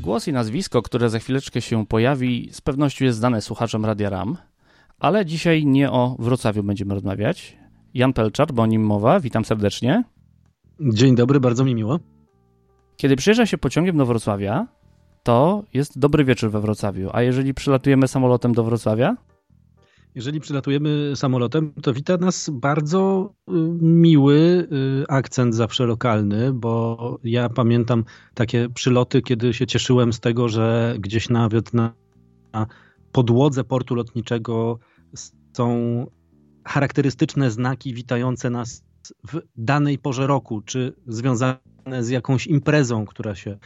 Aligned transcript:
Głos 0.00 0.28
i 0.28 0.32
nazwisko, 0.32 0.82
które 0.82 1.10
za 1.10 1.18
chwileczkę 1.18 1.60
się 1.60 1.86
pojawi, 1.86 2.48
z 2.52 2.60
pewnością 2.60 3.04
jest 3.04 3.18
znane 3.18 3.42
słuchaczom 3.42 3.84
Radia 3.84 4.10
RAM, 4.10 4.36
ale 5.00 5.26
dzisiaj 5.26 5.66
nie 5.66 5.90
o 5.90 6.16
Wrocławiu 6.18 6.62
będziemy 6.62 6.94
rozmawiać. 6.94 7.56
Jan 7.94 8.12
Pelczar, 8.12 8.52
bo 8.52 8.62
o 8.62 8.66
nim 8.66 8.82
mowa, 8.82 9.20
witam 9.20 9.44
serdecznie. 9.44 10.04
Dzień 10.80 11.14
dobry, 11.14 11.40
bardzo 11.40 11.64
mi 11.64 11.74
miło. 11.74 12.00
Kiedy 12.96 13.16
przyjeżdża 13.16 13.46
się 13.46 13.58
pociągiem 13.58 13.96
do 13.96 14.06
Wrocławia, 14.06 14.66
to 15.22 15.64
jest 15.74 15.98
dobry 15.98 16.24
wieczór 16.24 16.50
we 16.50 16.60
Wrocławiu, 16.60 17.10
a 17.12 17.22
jeżeli 17.22 17.54
przylatujemy 17.54 18.08
samolotem 18.08 18.52
do 18.52 18.64
Wrocławia? 18.64 19.16
Jeżeli 20.14 20.40
przylatujemy 20.40 21.12
samolotem, 21.14 21.72
to 21.82 21.92
wita 21.92 22.16
nas 22.16 22.50
bardzo 22.52 23.32
y, 23.48 23.52
miły 23.82 24.68
y, 25.02 25.04
akcent 25.08 25.54
zawsze 25.54 25.86
lokalny, 25.86 26.52
bo 26.52 27.18
ja 27.24 27.48
pamiętam 27.48 28.04
takie 28.34 28.68
przyloty, 28.68 29.22
kiedy 29.22 29.54
się 29.54 29.66
cieszyłem 29.66 30.12
z 30.12 30.20
tego, 30.20 30.48
że 30.48 30.96
gdzieś 30.98 31.28
nawet 31.28 31.74
na 31.74 31.92
podłodze 33.12 33.64
portu 33.64 33.94
lotniczego 33.94 34.78
są 35.56 36.06
charakterystyczne 36.64 37.50
znaki 37.50 37.94
witające 37.94 38.50
nas 38.50 38.84
w 39.32 39.40
danej 39.56 39.98
porze 39.98 40.26
roku, 40.26 40.60
czy 40.60 40.94
związane 41.06 41.58
z 42.00 42.08
jakąś 42.08 42.46
imprezą, 42.46 43.06
która 43.06 43.34
się 43.34 43.58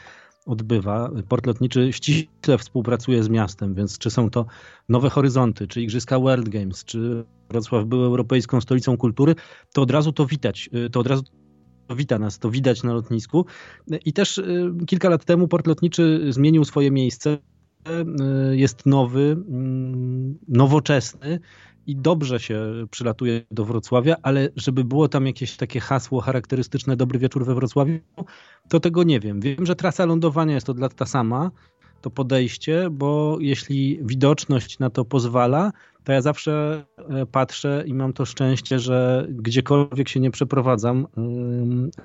odbywa. 0.47 1.11
Port 1.29 1.47
lotniczy 1.47 1.93
ściśle 1.93 2.59
współpracuje 2.59 3.23
z 3.23 3.29
miastem, 3.29 3.75
więc 3.75 3.99
czy 3.99 4.11
są 4.11 4.31
to 4.31 4.47
Nowe 4.89 5.11
Horyzonty, 5.11 5.67
czy 5.67 5.83
Igrzyska 5.83 6.19
World 6.19 6.49
Games, 6.49 6.85
czy 6.85 7.25
Wrocław 7.51 7.85
był 7.85 8.05
Europejską 8.05 8.61
Stolicą 8.61 8.97
Kultury, 8.97 9.35
to 9.73 9.83
od 9.83 9.91
razu 9.91 10.13
to 10.13 10.27
witać, 10.27 10.71
to 10.93 11.01
od 11.01 11.07
razu 11.07 11.23
to 11.87 11.97
wita 11.97 12.19
nas, 12.19 12.39
to 12.39 12.51
widać 12.51 12.83
na 12.83 12.93
lotnisku. 12.93 13.47
I 14.05 14.13
też 14.13 14.39
y, 14.39 14.73
kilka 14.87 15.09
lat 15.09 15.25
temu 15.25 15.49
port 15.49 15.67
lotniczy 15.67 16.27
zmienił 16.29 16.65
swoje 16.65 16.91
miejsce. 16.91 17.39
Y, 17.89 18.57
jest 18.57 18.87
nowy, 18.87 19.37
mm, 19.49 20.39
nowoczesny 20.49 21.41
i 21.87 21.97
dobrze 21.97 22.41
się 22.41 22.87
przylatuje 22.91 23.43
do 23.51 23.65
Wrocławia, 23.65 24.17
ale 24.23 24.49
żeby 24.57 24.85
było 24.85 25.09
tam 25.09 25.27
jakieś 25.27 25.57
takie 25.57 25.81
hasło 25.81 26.21
charakterystyczne 26.21 26.97
Dobry 26.97 27.19
wieczór 27.19 27.45
we 27.45 27.55
Wrocławiu, 27.55 27.99
to 28.69 28.81
tego 28.81 29.03
nie 29.03 29.21
wiem. 29.21 29.41
Wiem, 29.41 29.67
że 29.67 29.77
trasa 29.77 30.05
lądowania 30.07 30.55
jest 30.55 30.71
od 30.71 30.79
lat 30.79 30.95
ta 30.95 31.07
sama, 31.07 31.51
to 32.01 32.11
podejście, 32.11 32.91
bo 32.91 33.39
jeśli 33.41 33.99
widoczność 34.03 34.79
na 34.79 34.91
to 34.91 35.05
pozwala, 35.05 35.73
to 36.05 36.13
ja 36.13 36.23
zawsze 36.23 36.85
e, 36.99 37.27
patrzę 37.27 37.85
i 37.87 37.95
mam 37.95 38.13
to 38.13 38.25
szczęście, 38.25 38.79
że 38.79 39.27
gdziekolwiek 39.31 40.09
się 40.09 40.21
nie 40.21 40.31
przeprowadzam, 40.31 41.07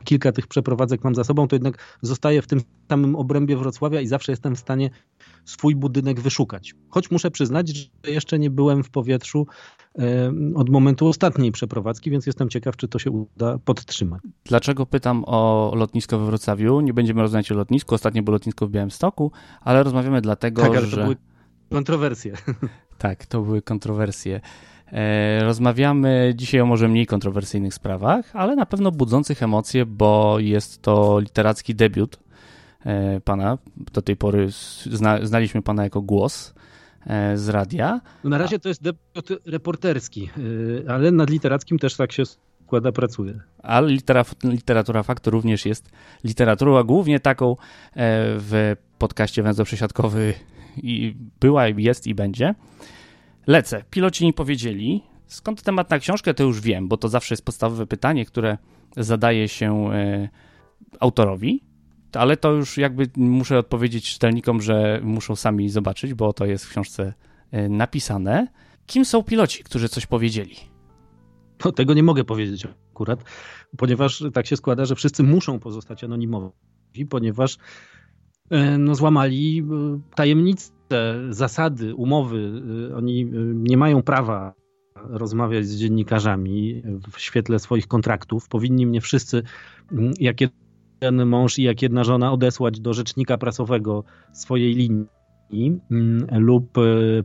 kilka 0.04 0.32
tych 0.32 0.48
przeprowadzek 0.48 1.04
mam 1.04 1.16
za 1.16 1.24
sobą, 1.24 1.48
to 1.48 1.56
jednak 1.56 1.98
zostaję 2.02 2.42
w 2.42 2.48
tym 2.48 2.62
samym 2.90 3.16
obrębie 3.16 3.58
Wrocławia 3.58 4.02
i 4.02 4.08
zawsze 4.08 4.32
jestem 4.32 4.56
w 4.56 4.60
stanie 4.60 4.90
swój 5.46 5.76
budynek 5.76 6.20
wyszukać. 6.20 6.76
Choć 6.90 7.12
muszę 7.12 7.32
przyznać, 7.32 7.70
że 7.70 7.86
jeszcze 8.08 8.40
nie 8.40 8.50
byłem 8.50 8.84
w 8.84 8.90
powietrzu 8.90 9.48
od 10.56 10.70
momentu 10.70 11.08
ostatniej 11.08 11.52
przeprowadzki, 11.52 12.12
więc 12.12 12.26
jestem 12.26 12.50
ciekaw, 12.50 12.78
czy 12.78 12.88
to 12.88 13.00
się 13.00 13.12
uda 13.12 13.58
podtrzymać. 13.58 14.22
Dlaczego 14.46 14.86
pytam 14.86 15.24
o 15.28 15.72
lotnisko 15.76 16.20
we 16.20 16.26
Wrocławiu? 16.26 16.82
Nie 16.82 16.94
będziemy 16.94 17.22
rozmawiać 17.22 17.52
o 17.52 17.56
lotnisku, 17.56 17.96
ostatnio 17.96 18.24
było 18.24 18.34
lotnisko 18.34 18.68
w 18.68 18.70
Białymstoku, 18.70 19.32
ale 19.62 19.84
rozmawiamy 19.84 20.22
dlatego, 20.22 20.62
tak, 20.62 20.72
ale 20.72 20.86
że... 20.86 21.16
Kontrowersje. 21.70 22.34
Tak, 23.00 23.26
to 23.26 23.42
były 23.42 23.62
kontrowersje. 23.62 24.42
E, 24.92 25.44
rozmawiamy 25.44 26.34
dzisiaj 26.36 26.62
o 26.62 26.66
może 26.66 26.88
mniej 26.88 27.06
kontrowersyjnych 27.06 27.74
sprawach, 27.74 28.26
ale 28.34 28.56
na 28.56 28.66
pewno 28.66 28.92
budzących 28.92 29.44
emocje, 29.44 29.86
bo 29.86 30.40
jest 30.40 30.82
to 30.82 31.20
literacki 31.20 31.76
debiut 31.76 32.20
e, 32.86 33.22
pana. 33.22 33.58
Do 33.94 34.02
tej 34.02 34.16
pory 34.16 34.48
zna, 34.86 35.26
znaliśmy 35.26 35.62
pana 35.62 35.84
jako 35.84 36.02
głos 36.02 36.54
e, 37.06 37.38
z 37.38 37.50
radia. 37.50 38.02
No 38.24 38.30
na 38.30 38.38
razie 38.38 38.60
to 38.60 38.70
jest 38.70 38.84
debiut 38.84 39.42
reporterski, 39.46 40.30
ale 40.88 41.12
nad 41.12 41.30
literackim 41.30 41.80
też 41.80 41.96
tak 41.96 42.12
się 42.12 42.24
składa, 42.66 42.92
pracuje. 42.92 43.40
Ale 43.64 43.88
litera, 43.88 44.26
literatura 44.44 45.04
faktu 45.04 45.32
również 45.32 45.66
jest 45.66 45.92
literaturą, 46.24 46.78
a 46.78 46.84
głównie 46.84 47.20
taką 47.20 47.56
w 47.96 48.76
podcaście 48.98 49.44
Węzeł 49.44 49.66
Przesiadkowy 49.66 50.34
i 50.78 51.16
była, 51.40 51.68
jest 51.68 52.08
i 52.08 52.16
będzie. 52.16 52.56
Lecę. 53.48 53.84
Piloci 53.90 54.26
mi 54.26 54.34
powiedzieli, 54.34 55.04
skąd 55.28 55.62
temat 55.64 55.90
na 55.90 56.00
książkę, 56.00 56.34
to 56.34 56.44
już 56.44 56.62
wiem, 56.62 56.88
bo 56.88 56.98
to 56.98 57.10
zawsze 57.10 57.34
jest 57.34 57.46
podstawowe 57.46 57.88
pytanie, 57.88 58.26
które 58.26 58.58
zadaje 58.98 59.48
się 59.48 59.94
y, 59.94 60.30
autorowi, 61.00 61.64
ale 62.14 62.38
to 62.38 62.52
już 62.52 62.78
jakby 62.78 63.10
muszę 63.16 63.58
odpowiedzieć 63.58 64.14
czytelnikom, 64.14 64.62
że 64.62 65.00
muszą 65.04 65.36
sami 65.36 65.70
zobaczyć, 65.70 66.14
bo 66.14 66.34
to 66.34 66.46
jest 66.46 66.66
w 66.66 66.70
książce 66.70 67.14
y, 67.54 67.70
napisane. 67.70 68.48
Kim 68.86 69.06
są 69.06 69.24
piloci, 69.24 69.64
którzy 69.64 69.90
coś 69.90 70.06
powiedzieli? 70.06 70.56
No, 71.66 71.72
tego 71.72 71.94
nie 71.94 72.04
mogę 72.04 72.24
powiedzieć 72.24 72.68
akurat, 72.92 73.24
ponieważ 73.78 74.24
tak 74.34 74.48
się 74.48 74.58
składa, 74.58 74.86
że 74.86 74.96
wszyscy 74.96 75.24
muszą 75.24 75.60
pozostać 75.60 76.04
anonimowi, 76.04 77.06
ponieważ 77.10 77.58
E, 77.58 77.99
no, 78.80 78.96
złamali 78.96 79.60
e, 79.60 80.00
tajemnice, 80.16 80.72
zasady, 81.30 81.96
umowy. 81.96 82.62
E, 82.92 82.96
oni 82.96 83.26
nie 83.54 83.78
mają 83.78 84.02
prawa 84.02 84.54
rozmawiać 84.96 85.66
z 85.66 85.76
dziennikarzami 85.76 86.84
w 87.12 87.20
świetle 87.20 87.60
swoich 87.60 87.88
kontraktów. 87.88 88.48
Powinni 88.50 88.86
mnie 88.86 89.02
wszyscy, 89.02 89.44
jak 90.20 90.42
jeden 90.42 91.26
mąż 91.26 91.60
i 91.60 91.64
jak 91.64 91.82
jedna 91.82 92.04
żona, 92.04 92.32
odesłać 92.32 92.80
do 92.80 92.94
rzecznika 92.94 93.38
prasowego 93.38 94.04
swojej 94.34 94.74
linii 94.74 95.82
lub 96.32 96.74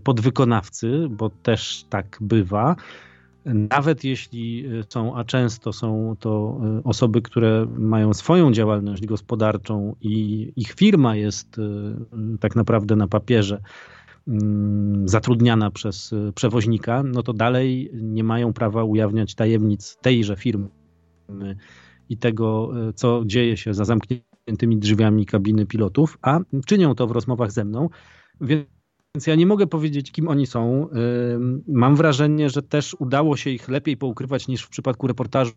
podwykonawcy, 0.05 1.07
bo 1.11 1.31
też 1.31 1.85
tak 1.89 2.19
bywa. 2.21 2.77
Nawet 3.45 4.05
jeśli 4.05 4.67
y, 4.67 4.85
są, 4.89 5.17
a 5.17 5.25
często 5.25 5.73
są 5.73 6.17
to 6.21 6.61
y, 6.79 6.83
osoby, 6.83 7.23
które 7.23 7.67
mają 7.79 8.15
swoją 8.15 8.53
działalność 8.53 9.07
gospodarczą 9.07 9.97
i 10.01 10.53
ich 10.57 10.73
firma 10.73 11.17
jest 11.17 11.59
y, 11.59 11.63
tak 12.41 12.57
naprawdę 12.57 12.97
na 12.97 13.09
papierze 13.09 13.61
mm, 14.29 15.09
zatrudniana 15.09 15.71
przez 15.71 16.15
przewoźnika, 16.35 17.03
no 17.03 17.23
to 17.23 17.33
dalej 17.33 17.91
nie 17.95 18.25
mają 18.25 18.53
prawa 18.53 18.85
ujawniać 18.85 19.35
tajemnic 19.35 19.97
tejże 20.03 20.37
firmy 20.37 20.69
i 22.09 22.17
tego, 22.17 22.71
co 22.95 23.23
dzieje 23.27 23.57
się 23.57 23.75
za 23.75 23.85
zamkniętymi 23.85 24.79
drzwiami 24.79 25.27
kabiny 25.27 25.67
pilotów, 25.67 26.19
a 26.23 26.41
czynią 26.67 26.95
to 26.95 27.07
w 27.07 27.11
rozmowach 27.11 27.53
ze 27.53 27.65
mną. 27.65 27.89
Więc 28.41 28.74
więc 29.15 29.27
ja 29.27 29.35
nie 29.35 29.47
mogę 29.47 29.67
powiedzieć, 29.67 30.13
kim 30.13 30.29
oni 30.29 30.47
są. 30.47 30.89
Mam 31.67 31.97
wrażenie, 31.97 32.51
że 32.51 32.63
też 32.63 32.97
udało 32.99 33.37
się 33.37 33.51
ich 33.51 33.69
lepiej 33.69 33.97
poukrywać 33.97 34.49
niż 34.49 34.63
w 34.63 34.69
przypadku 34.69 35.07
reportażu 35.07 35.53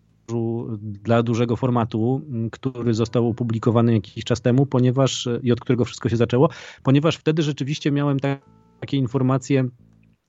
dla 0.82 1.24
dużego 1.24 1.56
formatu, 1.56 2.22
który 2.52 2.94
został 2.94 3.28
opublikowany 3.28 3.94
jakiś 3.94 4.24
czas 4.24 4.42
temu, 4.42 4.66
ponieważ 4.66 5.28
i 5.44 5.52
od 5.52 5.60
którego 5.60 5.86
wszystko 5.86 6.10
się 6.10 6.18
zaczęło, 6.18 6.50
ponieważ 6.84 7.18
wtedy 7.18 7.44
rzeczywiście 7.44 7.92
miałem 7.92 8.18
takie 8.80 8.98
informacje 8.98 9.70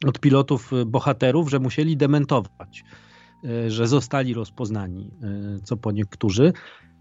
od 0.06 0.20
pilotów 0.20 0.70
bohaterów, 0.86 1.50
że 1.50 1.58
musieli 1.58 1.96
dementować, 1.96 2.84
y, 3.44 3.70
że 3.70 3.86
zostali 3.86 4.34
rozpoznani, 4.34 5.10
y, 5.56 5.62
co 5.62 5.76
po 5.76 5.92
niektórzy. 5.92 6.52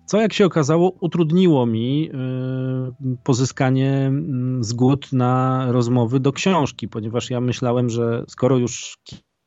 Co 0.08 0.22
jak 0.22 0.34
się 0.34 0.46
okazało, 0.46 0.94
utrudniło 1.00 1.66
mi 1.66 2.10
y, 2.10 3.18
pozyskanie 3.24 3.92
mm, 3.92 4.64
zgód 4.64 5.14
na 5.14 5.66
rozmowy 5.72 6.20
do 6.20 6.34
książki, 6.34 6.88
ponieważ 6.88 7.30
ja 7.30 7.42
myślałem, 7.42 7.90
że 7.90 8.24
skoro 8.28 8.58
już 8.58 8.98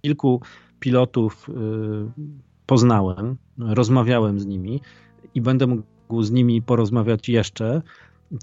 kilku 0.02 0.42
pilotów 0.80 1.48
y, 1.48 1.52
poznałem, 2.66 3.36
rozmawiałem 3.58 4.40
z 4.40 4.46
nimi 4.46 4.80
i 5.34 5.40
będę 5.40 5.66
mógł 5.66 6.22
z 6.22 6.30
nimi 6.30 6.62
porozmawiać 6.62 7.28
jeszcze, 7.28 7.82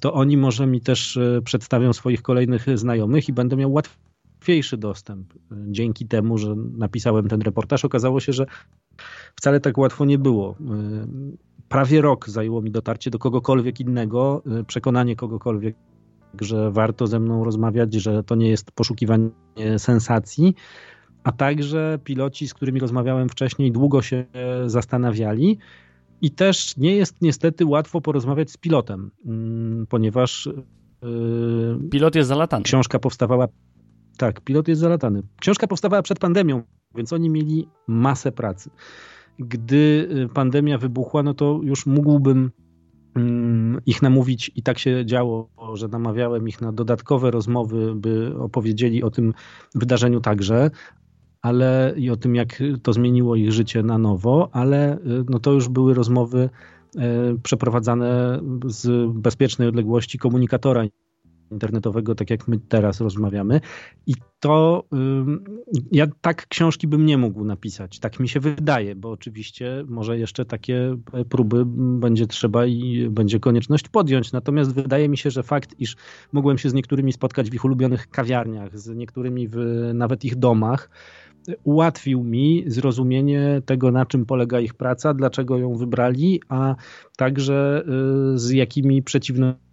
to 0.01 0.13
oni 0.13 0.37
może 0.37 0.67
mi 0.67 0.81
też 0.81 1.17
y, 1.17 1.41
przedstawią 1.45 1.93
swoich 1.93 2.21
kolejnych 2.21 2.65
znajomych 2.75 3.29
i 3.29 3.33
będę 3.33 3.55
miał 3.55 3.73
łatwiejszy 3.73 4.77
dostęp. 4.77 5.33
Dzięki 5.51 6.07
temu, 6.07 6.37
że 6.37 6.55
napisałem 6.55 7.27
ten 7.27 7.41
reportaż, 7.41 7.85
okazało 7.85 8.19
się, 8.19 8.33
że 8.33 8.45
wcale 9.35 9.59
tak 9.59 9.77
łatwo 9.77 10.05
nie 10.05 10.17
było 10.17 10.55
prawie 11.69 12.01
rok 12.01 12.29
zajęło 12.29 12.61
mi 12.61 12.71
dotarcie 12.71 13.11
do 13.11 13.19
kogokolwiek 13.19 13.79
innego, 13.79 14.43
y, 14.59 14.63
przekonanie 14.63 15.15
kogokolwiek, 15.15 15.75
że 16.41 16.71
warto 16.71 17.07
ze 17.07 17.19
mną 17.19 17.43
rozmawiać, 17.43 17.93
że 17.93 18.23
to 18.23 18.35
nie 18.35 18.49
jest 18.49 18.71
poszukiwanie 18.71 19.29
sensacji, 19.77 20.55
a 21.23 21.31
także 21.31 21.99
piloci, 22.03 22.47
z 22.47 22.53
którymi 22.53 22.79
rozmawiałem 22.79 23.29
wcześniej, 23.29 23.71
długo 23.71 24.01
się 24.01 24.25
zastanawiali. 24.65 25.57
I 26.21 26.31
też 26.31 26.77
nie 26.77 26.95
jest 26.95 27.21
niestety 27.21 27.65
łatwo 27.65 28.01
porozmawiać 28.01 28.51
z 28.51 28.57
pilotem, 28.57 29.11
mm, 29.25 29.87
ponieważ. 29.87 30.49
Pilot 31.91 32.15
jest 32.15 32.29
zalatany. 32.29 32.63
Książka 32.63 32.99
powstawała. 32.99 33.47
Tak, 34.17 34.41
pilot 34.41 34.67
jest 34.67 34.81
zalatany. 34.81 35.23
Książka 35.39 35.67
powstawała 35.67 36.01
przed 36.01 36.19
pandemią, 36.19 36.63
więc 36.95 37.13
oni 37.13 37.29
mieli 37.29 37.67
masę 37.87 38.31
pracy. 38.31 38.69
Gdy 39.39 40.09
pandemia 40.33 40.77
wybuchła, 40.77 41.23
no 41.23 41.33
to 41.33 41.59
już 41.63 41.85
mógłbym 41.85 42.51
Mm, 43.17 43.81
ich 43.85 44.01
namówić 44.01 44.51
i 44.55 44.63
tak 44.63 44.79
się 44.79 45.05
działo, 45.05 45.49
że 45.73 45.87
namawiałem 45.87 46.47
ich 46.47 46.61
na 46.61 46.71
dodatkowe 46.71 47.31
rozmowy, 47.31 47.95
by 47.95 48.33
opowiedzieli 48.39 49.03
o 49.03 49.11
tym 49.11 49.33
wydarzeniu 49.75 50.19
także, 50.21 50.71
ale 51.41 51.93
i 51.97 52.09
o 52.09 52.15
tym, 52.15 52.35
jak 52.35 52.63
to 52.83 52.93
zmieniło 52.93 53.35
ich 53.35 53.51
życie 53.51 53.83
na 53.83 53.97
nowo, 53.97 54.49
ale 54.51 54.97
y, 54.97 54.99
no 55.29 55.39
to 55.39 55.51
już 55.51 55.69
były 55.69 55.93
rozmowy 55.93 56.49
y, 56.95 56.99
przeprowadzane 57.43 58.39
z 58.65 59.11
bezpiecznej 59.13 59.67
odległości 59.67 60.17
komunikatora 60.17 60.83
internetowego, 61.51 62.15
tak 62.15 62.29
jak 62.29 62.47
my 62.47 62.59
teraz 62.59 63.01
rozmawiamy. 63.01 63.61
I 64.07 64.13
to 64.39 64.83
ja 65.91 66.07
tak 66.21 66.47
książki 66.47 66.88
bym 66.88 67.05
nie 67.05 67.17
mógł 67.17 67.45
napisać. 67.45 67.99
Tak 67.99 68.19
mi 68.19 68.29
się 68.29 68.39
wydaje, 68.39 68.95
bo 68.95 69.11
oczywiście 69.11 69.83
może 69.88 70.19
jeszcze 70.19 70.45
takie 70.45 70.97
próby 71.29 71.63
będzie 71.99 72.27
trzeba 72.27 72.65
i 72.65 73.07
będzie 73.09 73.39
konieczność 73.39 73.89
podjąć. 73.89 74.31
Natomiast 74.31 74.73
wydaje 74.73 75.09
mi 75.09 75.17
się, 75.17 75.31
że 75.31 75.44
fakt, 75.44 75.75
iż 75.79 75.95
mogłem 76.31 76.57
się 76.57 76.69
z 76.69 76.73
niektórymi 76.73 77.13
spotkać 77.13 77.49
w 77.49 77.53
ich 77.53 77.65
ulubionych 77.65 78.09
kawiarniach, 78.09 78.79
z 78.79 78.95
niektórymi 78.95 79.47
w 79.47 79.57
nawet 79.94 80.25
ich 80.25 80.35
domach, 80.35 80.89
ułatwił 81.63 82.23
mi 82.23 82.63
zrozumienie 82.67 83.61
tego, 83.65 83.91
na 83.91 84.05
czym 84.05 84.25
polega 84.25 84.59
ich 84.59 84.73
praca, 84.73 85.13
dlaczego 85.13 85.57
ją 85.57 85.75
wybrali, 85.75 86.41
a 86.49 86.75
także 87.17 87.83
y, 88.33 88.38
z 88.38 88.51
jakimi 88.51 89.03
przeciwnościami 89.03 89.66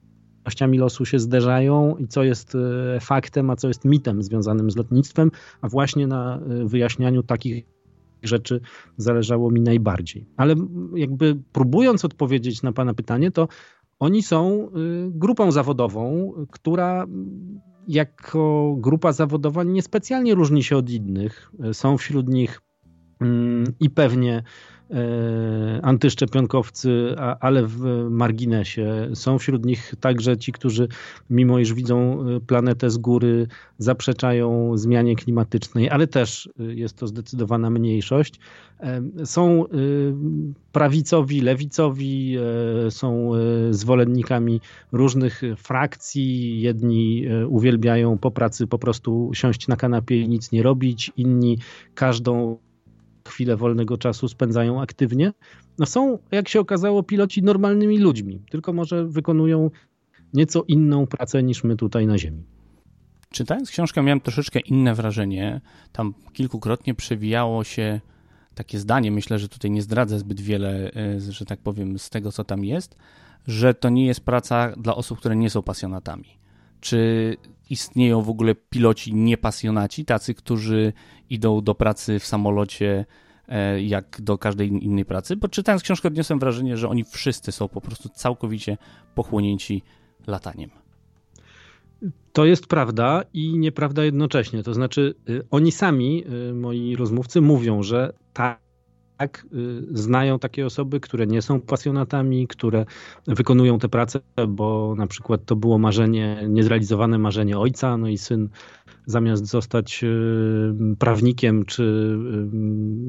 okolicznościami 0.45 0.79
losu 0.79 1.05
się 1.05 1.19
zderzają 1.19 1.97
i 1.97 2.09
co 2.09 2.23
jest 2.23 2.55
e, 2.55 3.01
faktem, 3.01 3.51
a 3.51 3.57
co 3.57 3.69
jest 3.69 3.85
mitem 3.85 4.23
związanym 4.23 4.71
z 4.71 4.77
lotnictwem, 4.77 5.31
a 5.61 5.69
właśnie 5.69 6.07
na 6.07 6.39
e, 6.39 6.69
wyjaśnianiu 6.69 7.23
takich 7.23 7.65
rzeczy 8.23 8.61
zależało 8.97 9.51
mi 9.51 9.61
najbardziej. 9.61 10.27
Ale 10.37 10.55
jakby 10.97 11.37
próbując 11.53 12.05
odpowiedzieć 12.05 12.63
na 12.63 12.73
Pana 12.73 12.95
pytanie, 12.95 13.31
to 13.31 13.49
oni 13.99 14.23
są 14.23 14.69
e, 14.69 14.71
grupą 15.11 15.51
zawodową, 15.53 16.33
która 16.51 17.07
jako 17.89 18.75
grupa 18.79 19.13
zawodowa 19.13 19.65
niespecjalnie 19.65 20.35
różni 20.35 20.63
się 20.63 20.77
od 20.77 20.91
innych. 20.91 21.53
Są 21.73 21.97
wśród 21.97 22.29
nich 22.29 22.61
mm, 23.21 23.65
i 23.81 23.91
pewnie 23.91 24.43
E, 24.95 25.81
antyszczepionkowcy, 25.83 27.15
ale 27.41 27.67
w 27.67 28.07
marginesie. 28.11 29.09
Są 29.15 29.39
wśród 29.39 29.67
nich 29.67 29.95
także 30.01 30.37
ci, 30.37 30.53
którzy 30.53 30.89
mimo 31.31 31.59
iż 31.59 31.75
widzą 31.75 32.27
e, 32.29 32.41
planetę 32.41 32.91
z 32.91 32.99
góry, 32.99 33.47
zaprzeczają 33.79 34.77
zmianie 34.77 35.17
klimatycznej, 35.17 35.91
ale 35.91 36.07
też 36.07 36.49
e, 36.61 36.75
jest 36.75 36.97
to 36.97 37.07
zdecydowana 37.07 37.71
mniejszość. 37.71 38.41
Są 39.25 39.65
prawicowi, 40.73 41.41
lewicowi, 41.41 42.37
są 42.91 43.31
zwolennikami 43.71 44.61
różnych 44.93 45.43
frakcji. 45.57 46.61
Jedni 46.61 47.27
uwielbiają 47.49 48.19
po 48.19 48.31
pracy 48.31 48.67
po 48.67 48.79
prostu 48.79 49.31
siąść 49.35 49.69
na 49.69 49.77
kanapie 49.77 50.21
i 50.21 50.29
nic 50.29 50.53
nie 50.53 50.63
robić, 50.63 51.13
inni 51.17 51.59
każdą 51.95 52.59
chwilę 53.29 53.57
wolnego 53.57 53.99
czasu 53.99 54.29
spędzają 54.29 54.81
aktywnie, 54.83 55.33
no 55.79 55.87
są, 55.87 56.19
jak 56.31 56.49
się 56.49 56.61
okazało, 56.61 57.03
piloci 57.03 57.43
normalnymi 57.43 57.99
ludźmi, 57.99 58.43
tylko 58.51 58.73
może 58.73 59.05
wykonują 59.05 59.71
nieco 60.35 60.63
inną 60.69 61.07
pracę 61.07 61.43
niż 61.43 61.65
my 61.65 61.77
tutaj 61.77 62.07
na 62.07 62.19
Ziemi. 62.19 62.45
Czytając 63.31 63.71
książkę 63.71 64.03
miałem 64.03 64.21
troszeczkę 64.21 64.61
inne 64.61 64.95
wrażenie. 64.95 65.61
Tam 65.93 66.15
kilkukrotnie 66.33 66.95
przewijało 66.95 67.65
się 67.65 68.01
takie 68.55 68.79
zdanie, 68.79 69.11
myślę, 69.11 69.39
że 69.39 69.49
tutaj 69.49 69.71
nie 69.71 69.83
zdradzę 69.83 70.19
zbyt 70.19 70.41
wiele, 70.41 70.91
e, 70.97 71.21
że 71.21 71.45
tak 71.45 71.61
powiem, 71.61 71.99
z 71.99 72.11
tego, 72.11 72.33
co 72.33 72.45
tam 72.45 72.65
jest, 72.65 72.97
że 73.47 73.75
to 73.75 73.89
nie 73.89 74.07
jest 74.07 74.21
praca 74.21 74.73
dla 74.77 74.95
osób, 74.95 75.19
które 75.19 75.37
nie 75.37 75.51
są 75.51 75.63
pasjonatami. 75.63 76.44
Czy 76.85 77.37
istnieją 77.71 78.23
w 78.23 78.29
ogóle 78.29 78.55
piloci 78.55 79.15
niepasjonaci, 79.15 80.05
tacy, 80.05 80.35
którzy 80.35 80.93
idą 81.31 81.61
do 81.61 81.75
pracy 81.75 82.19
w 82.19 82.27
samolocie 82.27 83.05
e, 83.49 83.83
jak 83.83 84.21
do 84.21 84.39
każdej 84.39 84.69
innej 84.69 85.05
pracy? 85.05 85.37
Bo 85.37 85.49
czytając 85.49 85.83
książkę 85.83 86.09
odniosłem 86.09 86.39
wrażenie, 86.39 86.77
że 86.77 86.89
oni 86.89 87.05
wszyscy 87.05 87.53
są 87.53 87.69
po 87.69 87.81
prostu 87.81 88.09
całkowicie 88.09 88.77
pochłonięci 89.15 89.83
lataniem. 90.27 90.71
To 92.33 92.45
jest 92.45 92.67
prawda 92.67 93.23
i 93.33 93.59
nieprawda 93.59 94.05
jednocześnie. 94.05 94.63
To 94.63 94.75
znaczy, 94.75 95.15
y, 95.29 95.43
oni 95.51 95.73
sami, 95.73 96.25
y, 96.51 96.55
moi 96.55 96.97
rozmówcy, 96.97 97.41
mówią, 97.41 97.83
że 97.83 98.13
tak 98.33 98.64
tak, 99.17 99.47
znają 99.91 100.39
takie 100.39 100.67
osoby, 100.67 101.01
które 101.01 101.27
nie 101.27 101.43
są 101.43 101.61
pasjonatami, 101.61 102.49
które 102.49 102.87
wykonują 103.27 103.79
tę 103.79 103.89
pracę, 103.89 104.21
bo 104.49 104.95
na 104.99 105.07
przykład 105.07 105.45
to 105.45 105.57
było 105.57 105.79
marzenie, 105.79 106.45
niezrealizowane 106.49 107.19
marzenie 107.19 107.59
ojca, 107.59 107.97
no 107.97 108.09
i 108.09 108.19
syn 108.19 108.49
zamiast 109.07 109.47
zostać 109.47 110.05
y, 110.05 110.97
prawnikiem 110.99 111.65
czy 111.65 111.83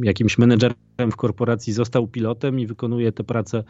y, 0.03 0.05
jakimś 0.05 0.37
menedżerem 0.37 0.75
w 1.11 1.15
korporacji, 1.15 1.73
został 1.73 2.07
pilotem 2.07 2.59
i 2.59 2.67
wykonuje 2.67 3.11
tę 3.11 3.23
pracę, 3.23 3.63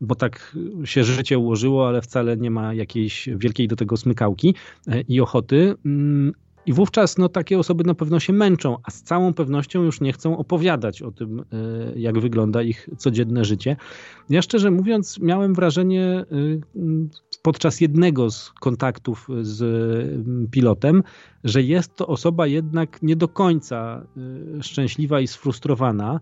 bo 0.00 0.14
tak 0.14 0.56
się 0.84 1.04
życie 1.04 1.38
ułożyło, 1.38 1.88
ale 1.88 2.02
wcale 2.02 2.36
nie 2.36 2.50
ma 2.50 2.74
jakiejś 2.74 3.28
wielkiej 3.36 3.68
do 3.68 3.76
tego 3.76 3.96
smykałki 3.96 4.54
i 5.08 5.20
ochoty. 5.20 5.74
Mm, 6.68 6.70
i 6.70 6.72
wówczas 6.72 7.18
no, 7.18 7.28
takie 7.28 7.58
osoby 7.58 7.84
na 7.84 7.94
pewno 7.94 8.20
się 8.20 8.32
męczą, 8.32 8.76
a 8.82 8.90
z 8.90 9.02
całą 9.02 9.34
pewnością 9.34 9.82
już 9.82 10.00
nie 10.00 10.12
chcą 10.12 10.38
opowiadać 10.38 11.02
o 11.02 11.10
tym, 11.10 11.40
e, 11.40 11.44
jak 11.98 12.18
wygląda 12.18 12.62
ich 12.62 12.88
codzienne 12.96 13.44
życie. 13.44 13.76
Ja 14.30 14.42
szczerze 14.42 14.70
mówiąc, 14.70 15.18
miałem 15.18 15.54
wrażenie 15.54 16.04
e, 16.04 16.24
podczas 17.42 17.80
jednego 17.80 18.30
z 18.30 18.52
kontaktów 18.60 19.28
z 19.42 20.50
pilotem, 20.50 21.02
że 21.44 21.62
jest 21.62 21.96
to 21.96 22.06
osoba 22.06 22.46
jednak 22.46 23.02
nie 23.02 23.16
do 23.16 23.28
końca 23.28 24.06
e, 24.58 24.62
szczęśliwa 24.62 25.20
i 25.20 25.26
sfrustrowana, 25.26 26.20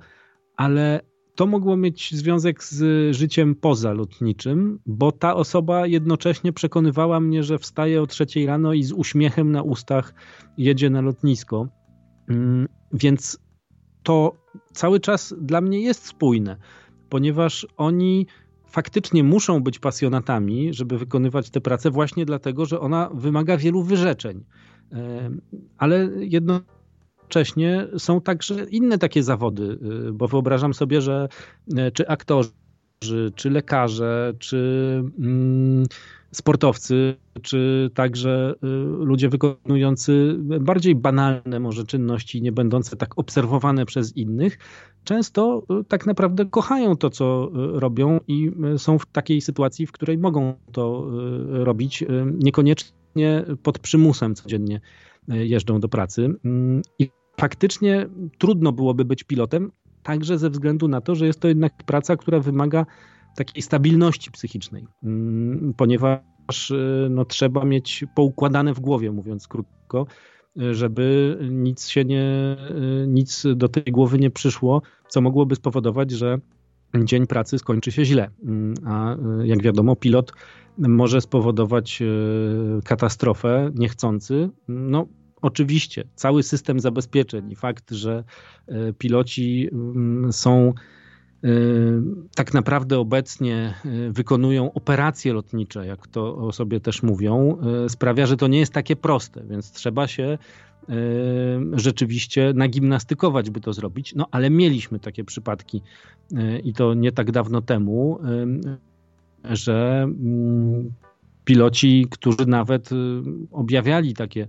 ale 0.56 1.00
to 1.36 1.46
mogło 1.46 1.76
mieć 1.76 2.14
związek 2.14 2.64
z 2.64 3.16
życiem 3.16 3.54
pozalotniczym, 3.54 4.78
bo 4.86 5.12
ta 5.12 5.34
osoba 5.34 5.86
jednocześnie 5.86 6.52
przekonywała 6.52 7.20
mnie, 7.20 7.42
że 7.42 7.58
wstaje 7.58 8.02
o 8.02 8.06
trzeciej 8.06 8.46
rano 8.46 8.72
i 8.72 8.82
z 8.82 8.92
uśmiechem 8.92 9.52
na 9.52 9.62
ustach 9.62 10.14
jedzie 10.58 10.90
na 10.90 11.00
lotnisko. 11.00 11.68
Mm, 12.28 12.68
więc 12.92 13.38
to 14.02 14.36
cały 14.72 15.00
czas 15.00 15.34
dla 15.40 15.60
mnie 15.60 15.80
jest 15.80 16.06
spójne, 16.06 16.56
ponieważ 17.08 17.66
oni 17.76 18.26
faktycznie 18.66 19.24
muszą 19.24 19.60
być 19.60 19.78
pasjonatami, 19.78 20.74
żeby 20.74 20.98
wykonywać 20.98 21.50
tę 21.50 21.60
pracę, 21.60 21.90
właśnie 21.90 22.26
dlatego, 22.26 22.66
że 22.66 22.80
ona 22.80 23.10
wymaga 23.14 23.56
wielu 23.56 23.82
wyrzeczeń. 23.82 24.44
Ale 25.78 26.08
jedno 26.18 26.60
jednocześnie 27.26 27.86
są 27.98 28.20
także 28.20 28.64
inne 28.70 28.98
takie 28.98 29.22
zawody, 29.22 29.78
y, 30.08 30.12
bo 30.12 30.28
wyobrażam 30.28 30.74
sobie, 30.74 31.00
że 31.00 31.28
y, 31.68 31.92
czy 31.92 32.08
aktorzy, 32.08 32.50
czy 33.34 33.50
lekarze, 33.50 34.32
czy 34.38 34.58
mm, 35.18 35.84
sportowcy, 36.32 37.16
czy 37.42 37.90
także 37.94 38.54
y, 38.64 38.66
ludzie 39.04 39.28
wykonujący 39.28 40.36
bardziej 40.38 40.94
banalne 40.94 41.60
może 41.60 41.84
czynności, 41.84 42.42
nie 42.42 42.52
będące 42.52 42.96
tak 42.96 43.18
obserwowane 43.18 43.86
przez 43.86 44.16
innych, 44.16 44.58
często 45.04 45.62
tak 45.88 46.06
naprawdę 46.06 46.44
kochają 46.44 46.96
to, 46.96 47.10
co 47.10 47.50
robią 47.54 48.20
i 48.28 48.52
są 48.76 48.98
w 48.98 49.06
takiej 49.06 49.40
sytuacji, 49.40 49.86
w 49.86 49.92
której 49.92 50.18
mogą 50.18 50.54
to 50.72 51.10
robić, 51.48 52.04
niekoniecznie 52.38 53.44
pod 53.62 53.78
przymusem 53.78 54.34
codziennie 54.34 54.80
jeżdżą 55.28 55.80
do 55.80 55.88
pracy. 55.88 56.28
Mm, 56.44 56.82
I 56.98 57.10
faktycznie 57.40 58.06
trudno 58.38 58.72
byłoby 58.72 59.04
być 59.04 59.24
pilotem, 59.24 59.72
także 60.02 60.38
ze 60.38 60.50
względu 60.50 60.88
na 60.88 61.00
to, 61.00 61.14
że 61.14 61.26
jest 61.26 61.40
to 61.40 61.48
jednak 61.48 61.72
praca, 61.84 62.16
która 62.16 62.40
wymaga 62.40 62.86
takiej 63.36 63.62
stabilności 63.62 64.30
psychicznej, 64.30 64.86
mm, 65.02 65.74
ponieważ 65.76 66.70
y, 66.70 67.08
no, 67.10 67.24
trzeba 67.24 67.64
mieć 67.64 68.04
poukładane 68.14 68.74
w 68.74 68.80
głowie, 68.80 69.12
mówiąc 69.12 69.48
krótko, 69.48 70.06
żeby 70.72 71.38
nic 71.50 71.88
się 71.88 72.04
nie, 72.04 72.56
nic 73.06 73.44
do 73.56 73.68
tej 73.68 73.84
głowy 73.84 74.18
nie 74.18 74.30
przyszło, 74.30 74.82
co 75.08 75.20
mogłoby 75.20 75.54
spowodować, 75.54 76.10
że 76.10 76.38
dzień 77.04 77.26
pracy 77.26 77.58
skończy 77.58 77.92
się 77.92 78.04
źle. 78.04 78.30
Mm, 78.44 78.74
a 78.86 79.14
y, 79.14 79.46
jak 79.46 79.62
wiadomo, 79.62 79.96
pilot 79.96 80.32
może 80.78 81.20
spowodować 81.20 82.02
katastrofę 82.84 83.70
niechcący. 83.74 84.50
No, 84.68 85.06
Oczywiście 85.42 86.04
cały 86.14 86.42
system 86.42 86.80
zabezpieczeń 86.80 87.52
i 87.52 87.56
fakt, 87.56 87.90
że 87.90 88.24
piloci 88.98 89.68
mm, 89.72 90.32
są 90.32 90.72
tak 92.34 92.54
naprawdę 92.54 92.98
obecnie 92.98 93.74
wykonują 94.10 94.72
operacje 94.72 95.32
lotnicze, 95.32 95.86
jak 95.86 96.06
to 96.06 96.36
o 96.36 96.52
sobie 96.52 96.80
też 96.80 97.02
mówią, 97.02 97.58
sprawia, 97.88 98.26
że 98.26 98.36
to 98.36 98.46
nie 98.46 98.58
jest 98.58 98.72
takie 98.72 98.96
proste, 98.96 99.44
więc 99.50 99.72
trzeba 99.72 100.06
się 100.06 100.38
rzeczywiście 101.72 102.52
nagimnastykować, 102.54 103.50
by 103.50 103.60
to 103.60 103.72
zrobić. 103.72 104.14
No 104.14 104.26
ale 104.30 104.50
mieliśmy 104.50 104.98
takie 104.98 105.24
przypadki 105.24 105.82
i 106.64 106.72
to 106.72 106.94
nie 106.94 107.12
tak 107.12 107.30
dawno 107.30 107.62
temu, 107.62 108.18
że 109.44 110.02
mm, 110.02 110.92
piloci, 111.46 112.06
którzy 112.10 112.46
nawet 112.46 112.92
y, 112.92 112.94
objawiali 113.50 114.14
takie 114.14 114.48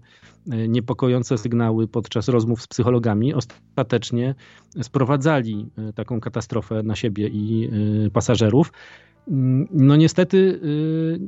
y, 0.53 0.67
niepokojące 0.67 1.37
sygnały 1.37 1.87
podczas 1.87 2.27
rozmów 2.27 2.61
z 2.61 2.67
psychologami, 2.67 3.33
ostatecznie 3.33 4.35
sprowadzali 4.81 5.69
y, 5.89 5.93
taką 5.93 6.19
katastrofę 6.19 6.83
na 6.83 6.95
siebie 6.95 7.27
i 7.27 7.69
pasażerów. 8.13 8.71
Mm, 9.27 9.67
no 9.71 9.95
niestety 9.95 10.61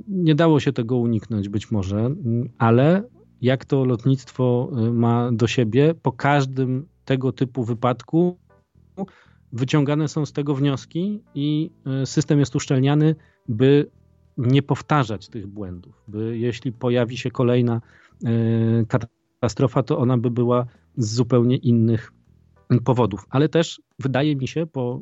nie 0.08 0.36
dało 0.36 0.60
się 0.60 0.74
tego 0.74 0.98
uniknąć 0.98 1.50
być 1.50 1.72
może, 1.72 1.98
mm, 1.98 2.50
ale 2.58 3.04
jak 3.42 3.66
to 3.66 3.86
lotnictwo 3.86 4.72
ma 4.94 5.32
do 5.32 5.48
siebie, 5.48 5.94
po 6.02 6.12
każdym 6.12 6.88
tego 7.06 7.32
typu 7.32 7.64
wypadku 7.64 8.38
wyciągane 9.52 10.08
są 10.08 10.26
z 10.26 10.34
tego 10.34 10.56
wnioski 10.56 11.22
i 11.36 11.72
system 12.06 12.40
jest 12.40 12.56
uszczelniany, 12.56 13.16
by 13.48 13.90
nie 14.40 14.62
powtarzać 14.62 15.28
tych 15.28 15.48
błędów, 15.48 16.04
by 16.08 16.38
jeśli 16.38 16.72
pojawi 16.72 17.18
się 17.18 17.32
kolejna 17.32 17.82
e, 18.26 18.30
katastrofa, 18.88 19.84
to 19.84 19.98
ona 19.98 20.18
by 20.18 20.32
była 20.32 20.66
z 20.98 21.14
zupełnie 21.14 21.58
innych 21.58 22.12
powodów. 22.86 23.26
Ale 23.30 23.50
też 23.50 23.82
wydaje 24.00 24.36
mi 24.36 24.48
się 24.48 24.66
po 24.66 25.02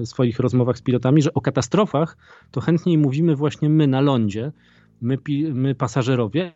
e, 0.00 0.06
swoich 0.06 0.38
rozmowach 0.38 0.78
z 0.78 0.82
pilotami, 0.82 1.22
że 1.22 1.34
o 1.34 1.40
katastrofach 1.40 2.16
to 2.50 2.60
chętniej 2.60 2.98
mówimy 2.98 3.36
właśnie 3.36 3.68
my 3.68 3.86
na 3.86 4.00
lądzie, 4.00 4.52
my, 5.00 5.18
my 5.52 5.74
pasażerowie, 5.74 6.52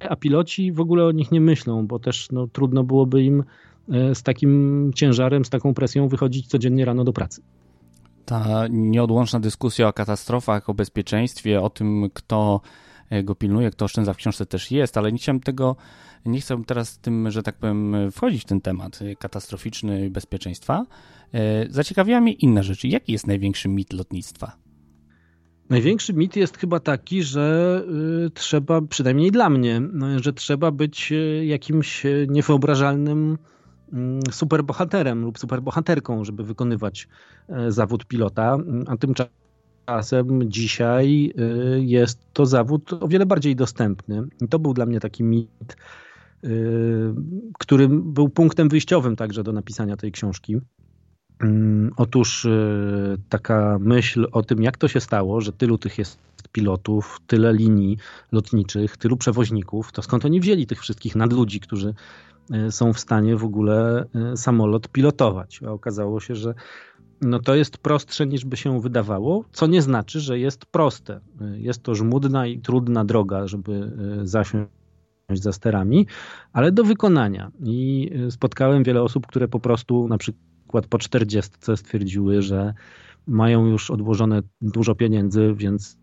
a 0.00 0.16
piloci 0.16 0.72
w 0.72 0.80
ogóle 0.80 1.04
o 1.04 1.12
nich 1.12 1.32
nie 1.32 1.40
myślą, 1.40 1.86
bo 1.86 1.98
też 1.98 2.28
no, 2.30 2.46
trudno 2.46 2.84
byłoby 2.84 3.22
im 3.22 3.44
e, 3.88 4.14
z 4.14 4.22
takim 4.22 4.90
ciężarem, 4.94 5.44
z 5.44 5.50
taką 5.50 5.74
presją 5.74 6.08
wychodzić 6.08 6.46
codziennie 6.46 6.84
rano 6.84 7.04
do 7.04 7.12
pracy 7.12 7.42
ta 8.26 8.68
nieodłączna 8.70 9.40
dyskusja 9.40 9.88
o 9.88 9.92
katastrofach, 9.92 10.68
o 10.68 10.74
bezpieczeństwie, 10.74 11.62
o 11.62 11.70
tym, 11.70 12.10
kto 12.14 12.60
e, 13.10 13.22
go 13.22 13.34
pilnuje, 13.34 13.70
kto 13.70 13.84
oszczędza 13.84 14.14
w 14.14 14.16
książce 14.16 14.46
też 14.46 14.70
jest, 14.70 14.96
ale 14.98 15.12
nie 15.12 15.18
chciałem 15.18 15.40
tego, 15.40 15.76
nie 16.24 16.40
chcę 16.40 16.62
teraz 16.66 16.98
tym, 16.98 17.30
że 17.30 17.42
tak 17.42 17.56
powiem, 17.56 17.96
wchodzić 18.12 18.42
w 18.42 18.46
ten 18.46 18.60
temat 18.60 18.98
katastroficzny 19.18 20.10
bezpieczeństwa. 20.10 20.86
E, 21.32 21.66
zaciekawiła 21.70 22.20
mnie 22.20 22.32
inna 22.32 22.62
rzecz. 22.62 22.84
Jaki 22.84 23.12
jest 23.12 23.26
największy 23.26 23.68
mit 23.68 23.92
lotnictwa? 23.92 24.56
Największy 25.70 26.12
mit 26.12 26.36
jest 26.36 26.58
chyba 26.58 26.80
taki, 26.80 27.22
że 27.22 27.82
y, 28.26 28.30
trzeba, 28.30 28.82
przynajmniej 28.82 29.30
dla 29.30 29.50
mnie, 29.50 29.80
no, 29.92 30.18
że 30.18 30.32
trzeba 30.32 30.70
być 30.70 31.12
jakimś 31.42 32.02
niewyobrażalnym 32.28 33.18
Mm, 33.18 33.38
superbohaterem 34.30 35.22
lub 35.22 35.38
superbohaterką, 35.38 36.24
żeby 36.24 36.44
wykonywać 36.44 37.08
e, 37.48 37.72
zawód 37.72 38.04
pilota, 38.04 38.58
a 38.86 38.96
tymczasem 38.96 40.50
dzisiaj 40.50 41.32
e, 41.38 41.42
jest 41.80 42.18
to 42.32 42.46
zawód 42.46 42.92
o 42.92 43.08
wiele 43.08 43.26
bardziej 43.26 43.56
dostępny. 43.56 44.22
I 44.40 44.48
to 44.48 44.58
był 44.58 44.74
dla 44.74 44.86
mnie 44.86 45.00
taki 45.00 45.24
mit, 45.24 45.76
e, 46.44 46.48
który 47.58 47.88
był 47.88 48.28
punktem 48.28 48.68
wyjściowym 48.68 49.16
także 49.16 49.42
do 49.42 49.52
napisania 49.52 49.96
tej 49.96 50.12
książki. 50.12 50.56
Mm, 51.40 51.90
otóż 51.96 52.46
taka 53.28 53.78
myśl 53.80 54.26
o 54.32 54.42
tym, 54.42 54.62
jak 54.62 54.78
to 54.78 54.88
się 54.88 55.00
stało, 55.00 55.40
że 55.40 55.52
tylu 55.52 55.78
tych 55.78 55.98
jest 55.98 56.18
pilotów, 56.52 57.20
tyle 57.26 57.52
linii 57.52 57.96
lotniczych, 58.32 58.96
tylu 58.96 59.16
przewoźników, 59.16 59.92
to 59.92 60.02
skąd 60.02 60.24
oni 60.24 60.40
wzięli 60.40 60.66
tych 60.66 60.80
wszystkich 60.80 61.16
nadludzi, 61.16 61.60
którzy 61.60 61.94
są 62.70 62.92
w 62.92 63.00
stanie 63.00 63.36
w 63.36 63.44
ogóle 63.44 64.04
e, 64.14 64.36
samolot 64.36 64.88
pilotować. 64.88 65.60
A 65.62 65.70
okazało 65.70 66.20
się, 66.20 66.34
że 66.34 66.54
no 67.20 67.38
to 67.38 67.54
jest 67.54 67.78
prostsze 67.78 68.26
niż 68.26 68.44
by 68.44 68.56
się 68.56 68.80
wydawało, 68.80 69.44
co 69.52 69.66
nie 69.66 69.82
znaczy, 69.82 70.20
że 70.20 70.38
jest 70.38 70.66
proste. 70.66 71.20
E, 71.40 71.58
jest 71.58 71.82
to 71.82 71.94
żmudna 71.94 72.46
i 72.46 72.58
trudna 72.58 73.04
droga, 73.04 73.46
żeby 73.46 73.92
zasiąść 74.22 74.70
za 75.30 75.52
sterami, 75.52 76.06
ale 76.52 76.72
do 76.72 76.84
wykonania. 76.84 77.50
I 77.64 78.10
spotkałem 78.30 78.82
wiele 78.82 79.02
osób, 79.02 79.26
które 79.26 79.48
po 79.48 79.60
prostu 79.60 80.08
na 80.08 80.18
przykład 80.18 80.86
po 80.86 80.98
40 80.98 81.52
stwierdziły, 81.76 82.42
że 82.42 82.74
mają 83.26 83.66
już 83.66 83.90
odłożone 83.90 84.42
dużo 84.60 84.94
pieniędzy, 84.94 85.54
więc 85.56 85.98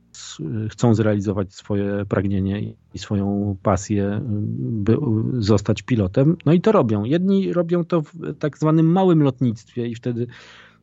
chcą 0.70 0.96
zrealizować 0.96 1.54
swoje 1.54 2.06
pragnienie 2.06 2.74
i 2.94 3.00
swoją 3.00 3.58
pasję, 3.64 4.22
by 4.60 4.98
zostać 5.34 5.82
pilotem. 5.82 6.38
No 6.46 6.54
i 6.54 6.62
to 6.62 6.72
robią. 6.72 7.04
Jedni 7.04 7.54
robią 7.54 7.86
to 7.86 8.02
w 8.02 8.14
tak 8.40 8.58
zwanym 8.58 8.92
małym 8.92 9.24
lotnictwie 9.24 9.88
i 9.88 9.96
wtedy 9.96 10.28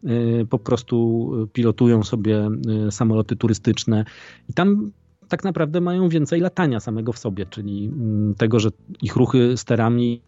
e, 0.04 0.44
po 0.44 0.58
prostu 0.58 1.30
pilotują 1.52 2.02
sobie 2.02 2.48
samoloty 2.90 3.36
turystyczne 3.36 4.04
i 4.48 4.52
tam 4.52 4.92
tak 5.30 5.44
naprawdę 5.44 5.80
mają 5.80 6.08
więcej 6.08 6.40
latania 6.40 6.80
samego 6.80 7.12
w 7.12 7.18
sobie, 7.18 7.46
czyli 7.46 7.86
mm, 7.86 8.34
tego, 8.34 8.60
że 8.60 8.70
ich 9.02 9.16
ruchy 9.16 9.56
sterami 9.56 10.22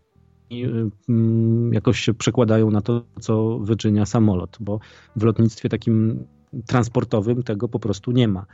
mm, 1.08 1.72
jakoś 1.72 2.00
się 2.00 2.14
przekładają 2.14 2.70
na 2.70 2.80
to, 2.80 3.04
co 3.20 3.58
wyczynia 3.58 4.06
samolot, 4.06 4.56
bo 4.60 4.80
w 5.16 5.22
lotnictwie 5.22 5.68
takim 5.68 6.24
transportowym 6.66 7.42
tego 7.42 7.68
po 7.68 7.78
prostu 7.78 8.12
nie 8.12 8.28
ma 8.28 8.46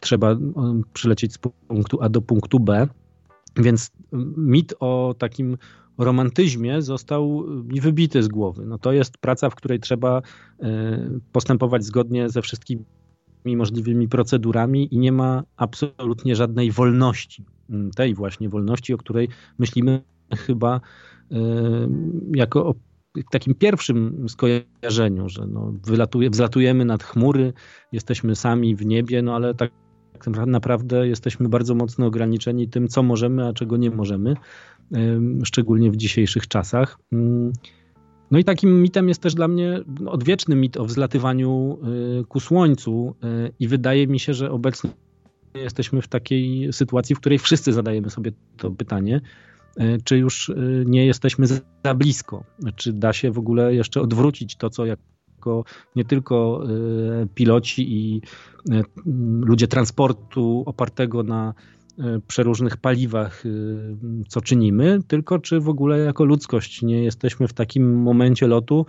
trzeba 0.00 0.36
przylecieć 0.92 1.32
z 1.32 1.38
punktu 1.38 2.02
A 2.02 2.08
do 2.08 2.22
punktu 2.22 2.60
B. 2.60 2.88
Więc 3.56 3.90
mit 4.36 4.74
o 4.80 5.14
takim 5.18 5.56
romantyzmie 5.98 6.82
został 6.82 7.44
mi 7.64 7.80
wybity 7.80 8.22
z 8.22 8.28
głowy. 8.28 8.66
No 8.66 8.78
to 8.78 8.92
jest 8.92 9.18
praca, 9.18 9.50
w 9.50 9.54
której 9.54 9.80
trzeba 9.80 10.22
e, 10.62 11.10
postępować 11.32 11.84
zgodnie 11.84 12.28
ze 12.28 12.42
wszystkimi 12.42 12.84
możliwymi 13.44 14.08
procedurami 14.08 14.94
i 14.94 14.98
nie 14.98 15.12
ma 15.12 15.42
absolutnie 15.56 16.36
żadnej 16.36 16.70
wolności. 16.70 17.44
Tej 17.96 18.14
właśnie 18.14 18.48
wolności, 18.48 18.94
o 18.94 18.98
której 18.98 19.28
myślimy 19.58 20.02
chyba 20.36 20.80
e, 21.30 21.36
jako 22.34 22.66
o 22.66 22.74
takim 23.30 23.54
pierwszym 23.54 24.26
skojarzeniu, 24.28 25.28
że 25.28 25.46
no, 25.46 25.72
wylatuje, 25.86 26.30
wzlatujemy 26.30 26.84
nad 26.84 27.02
chmury, 27.02 27.52
jesteśmy 27.92 28.36
sami 28.36 28.76
w 28.76 28.86
niebie, 28.86 29.22
no 29.22 29.34
ale 29.34 29.54
tak, 29.54 29.72
naprawdę 30.46 31.08
jesteśmy 31.08 31.48
bardzo 31.48 31.74
mocno 31.74 32.06
ograniczeni 32.06 32.68
tym, 32.68 32.88
co 32.88 33.02
możemy, 33.02 33.46
a 33.46 33.52
czego 33.52 33.76
nie 33.76 33.90
możemy, 33.90 34.36
szczególnie 35.44 35.90
w 35.90 35.96
dzisiejszych 35.96 36.48
czasach. 36.48 36.98
No 38.30 38.38
i 38.38 38.44
takim 38.44 38.82
mitem 38.82 39.08
jest 39.08 39.22
też 39.22 39.34
dla 39.34 39.48
mnie 39.48 39.80
odwieczny 40.06 40.56
mit 40.56 40.76
o 40.76 40.84
wzlatywaniu 40.84 41.78
y, 42.20 42.24
ku 42.24 42.40
słońcu 42.40 43.14
y, 43.24 43.52
i 43.60 43.68
wydaje 43.68 44.06
mi 44.06 44.20
się, 44.20 44.34
że 44.34 44.50
obecnie 44.50 44.90
jesteśmy 45.54 46.02
w 46.02 46.08
takiej 46.08 46.72
sytuacji, 46.72 47.16
w 47.16 47.20
której 47.20 47.38
wszyscy 47.38 47.72
zadajemy 47.72 48.10
sobie 48.10 48.32
to 48.56 48.70
pytanie, 48.70 49.20
czy 50.04 50.18
już 50.18 50.50
e, 50.50 50.54
nie 50.86 51.06
jesteśmy 51.06 51.46
za 51.84 51.94
blisko? 51.94 52.44
Czy 52.76 52.92
da 52.92 53.12
się 53.12 53.30
w 53.30 53.38
ogóle 53.38 53.74
jeszcze 53.74 54.00
odwrócić 54.00 54.56
to, 54.56 54.70
co 54.70 54.86
jako 54.86 55.64
nie 55.96 56.04
tylko 56.04 56.64
e, 56.64 57.26
piloci 57.34 57.96
i 57.96 58.22
ludzie 59.40 59.68
transportu 59.68 60.62
opartego 60.66 61.22
na 61.22 61.54
przeróżnych 62.26 62.76
paliwach, 62.76 63.44
co 64.28 64.40
czynimy, 64.40 64.98
tylko 65.08 65.38
czy 65.38 65.60
w 65.60 65.68
ogóle 65.68 65.98
jako 65.98 66.24
ludzkość 66.24 66.82
nie 66.82 67.04
jesteśmy 67.04 67.48
w 67.48 67.52
takim 67.52 68.02
momencie 68.02 68.46
lotu, 68.46 68.86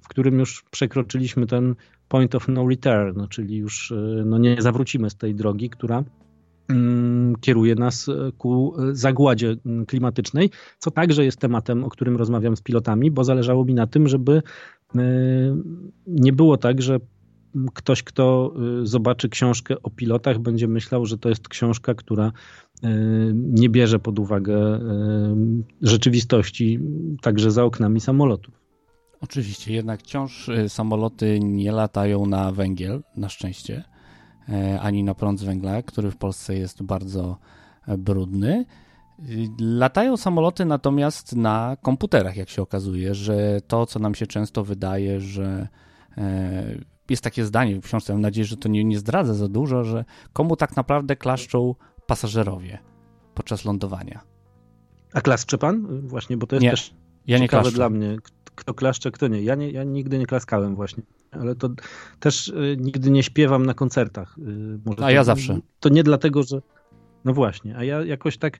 w 0.00 0.08
którym 0.08 0.38
już 0.38 0.64
przekroczyliśmy 0.70 1.46
ten 1.46 1.74
point 2.08 2.34
of 2.34 2.48
no 2.48 2.68
return, 2.68 3.26
czyli 3.28 3.56
już 3.56 3.92
no, 4.26 4.38
nie 4.38 4.62
zawrócimy 4.62 5.10
z 5.10 5.16
tej 5.16 5.34
drogi, 5.34 5.70
która 5.70 6.04
kieruje 7.40 7.74
nas 7.74 8.08
e, 8.08 8.32
ku 8.38 8.74
e, 8.80 8.94
zagładzie 8.94 9.56
mm, 9.66 9.86
klimatycznej, 9.86 10.50
co 10.78 10.90
także 10.90 11.24
jest 11.24 11.38
tematem, 11.38 11.84
o 11.84 11.88
którym 11.88 12.16
rozmawiam 12.16 12.56
z 12.56 12.62
pilotami, 12.62 13.10
bo 13.10 13.24
zależało 13.24 13.64
mi 13.64 13.74
na 13.74 13.86
tym, 13.86 14.08
żeby 14.08 14.42
e, 14.94 15.00
nie 16.06 16.32
było 16.32 16.56
tak, 16.56 16.82
że 16.82 16.98
ktoś, 17.74 18.02
kto 18.02 18.54
zobaczy 18.82 19.28
książkę 19.28 19.82
o 19.82 19.90
pilotach, 19.90 20.38
będzie 20.38 20.68
myślał, 20.68 21.06
że 21.06 21.18
to 21.18 21.28
jest 21.28 21.48
książka, 21.48 21.94
która 21.94 22.32
nie 23.34 23.68
bierze 23.68 23.98
pod 23.98 24.18
uwagę 24.18 24.80
rzeczywistości 25.82 26.80
także 27.22 27.50
za 27.50 27.64
oknami 27.64 28.00
samolotów. 28.00 28.54
Oczywiście, 29.20 29.74
jednak 29.74 30.00
wciąż 30.00 30.50
samoloty 30.68 31.40
nie 31.40 31.72
latają 31.72 32.26
na 32.26 32.52
węgiel, 32.52 33.02
na 33.16 33.28
szczęście. 33.28 33.84
E, 34.48 34.80
ani 34.80 35.04
na 35.04 35.14
prąd 35.14 35.40
z 35.40 35.42
węgla, 35.44 35.82
który 35.82 36.10
w 36.10 36.16
Polsce 36.16 36.54
jest 36.54 36.82
bardzo 36.82 37.38
e, 37.88 37.98
brudny. 37.98 38.64
Latają 39.60 40.16
samoloty 40.16 40.64
natomiast 40.64 41.36
na 41.36 41.76
komputerach, 41.82 42.36
jak 42.36 42.48
się 42.48 42.62
okazuje, 42.62 43.14
że 43.14 43.60
to, 43.66 43.86
co 43.86 43.98
nam 43.98 44.14
się 44.14 44.26
często 44.26 44.64
wydaje, 44.64 45.20
że 45.20 45.68
e, 46.18 46.74
jest 47.10 47.24
takie 47.24 47.44
zdanie 47.44 47.80
w 47.80 47.84
książce, 47.84 48.12
mam 48.12 48.22
nadzieję, 48.22 48.44
że 48.44 48.56
to 48.56 48.68
nie, 48.68 48.84
nie 48.84 48.98
zdradza 48.98 49.34
za 49.34 49.48
dużo, 49.48 49.84
że 49.84 50.04
komu 50.32 50.56
tak 50.56 50.76
naprawdę 50.76 51.16
klaszczą 51.16 51.74
pasażerowie 52.06 52.78
podczas 53.34 53.64
lądowania. 53.64 54.20
A 55.14 55.20
klaszcze 55.20 55.58
pan? 55.58 56.08
Właśnie, 56.08 56.36
bo 56.36 56.46
to 56.46 56.56
jest 56.56 56.62
nie, 56.64 56.70
też 56.70 56.94
ja 57.26 57.38
nie 57.38 57.44
ciekawe 57.44 57.62
klaszczę. 57.62 57.76
dla 57.76 57.90
mnie. 57.90 58.16
Kto 58.54 58.74
klaszcze, 58.74 59.10
kto 59.10 59.28
nie. 59.28 59.42
Ja, 59.42 59.54
nie. 59.54 59.70
ja 59.70 59.84
nigdy 59.84 60.18
nie 60.18 60.26
klaskałem 60.26 60.74
właśnie. 60.74 61.02
Ale 61.30 61.54
to 61.54 61.68
też 62.20 62.48
y, 62.48 62.76
nigdy 62.80 63.10
nie 63.10 63.22
śpiewam 63.22 63.66
na 63.66 63.74
koncertach. 63.74 64.38
Y, 64.38 64.78
może 64.84 64.98
a 64.98 65.06
to, 65.06 65.10
ja 65.10 65.24
zawsze. 65.24 65.58
To 65.80 65.88
nie 65.88 66.02
dlatego, 66.02 66.42
że... 66.42 66.62
No 67.24 67.32
właśnie, 67.32 67.76
a 67.76 67.84
ja 67.84 68.04
jakoś 68.04 68.38
tak 68.38 68.58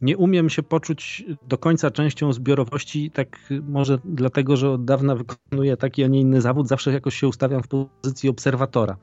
nie 0.00 0.16
umiem 0.16 0.50
się 0.50 0.62
poczuć 0.62 1.24
do 1.48 1.58
końca 1.58 1.90
częścią 1.90 2.32
zbiorowości, 2.32 3.10
tak 3.10 3.38
może 3.68 3.98
dlatego, 4.04 4.56
że 4.56 4.70
od 4.70 4.84
dawna 4.84 5.16
wykonuję 5.16 5.76
taki, 5.76 6.04
a 6.04 6.06
nie 6.06 6.20
inny 6.20 6.40
zawód, 6.40 6.68
zawsze 6.68 6.92
jakoś 6.92 7.16
się 7.16 7.28
ustawiam 7.28 7.62
w 7.62 7.68
pozycji 7.68 8.28
obserwatora. 8.28 8.96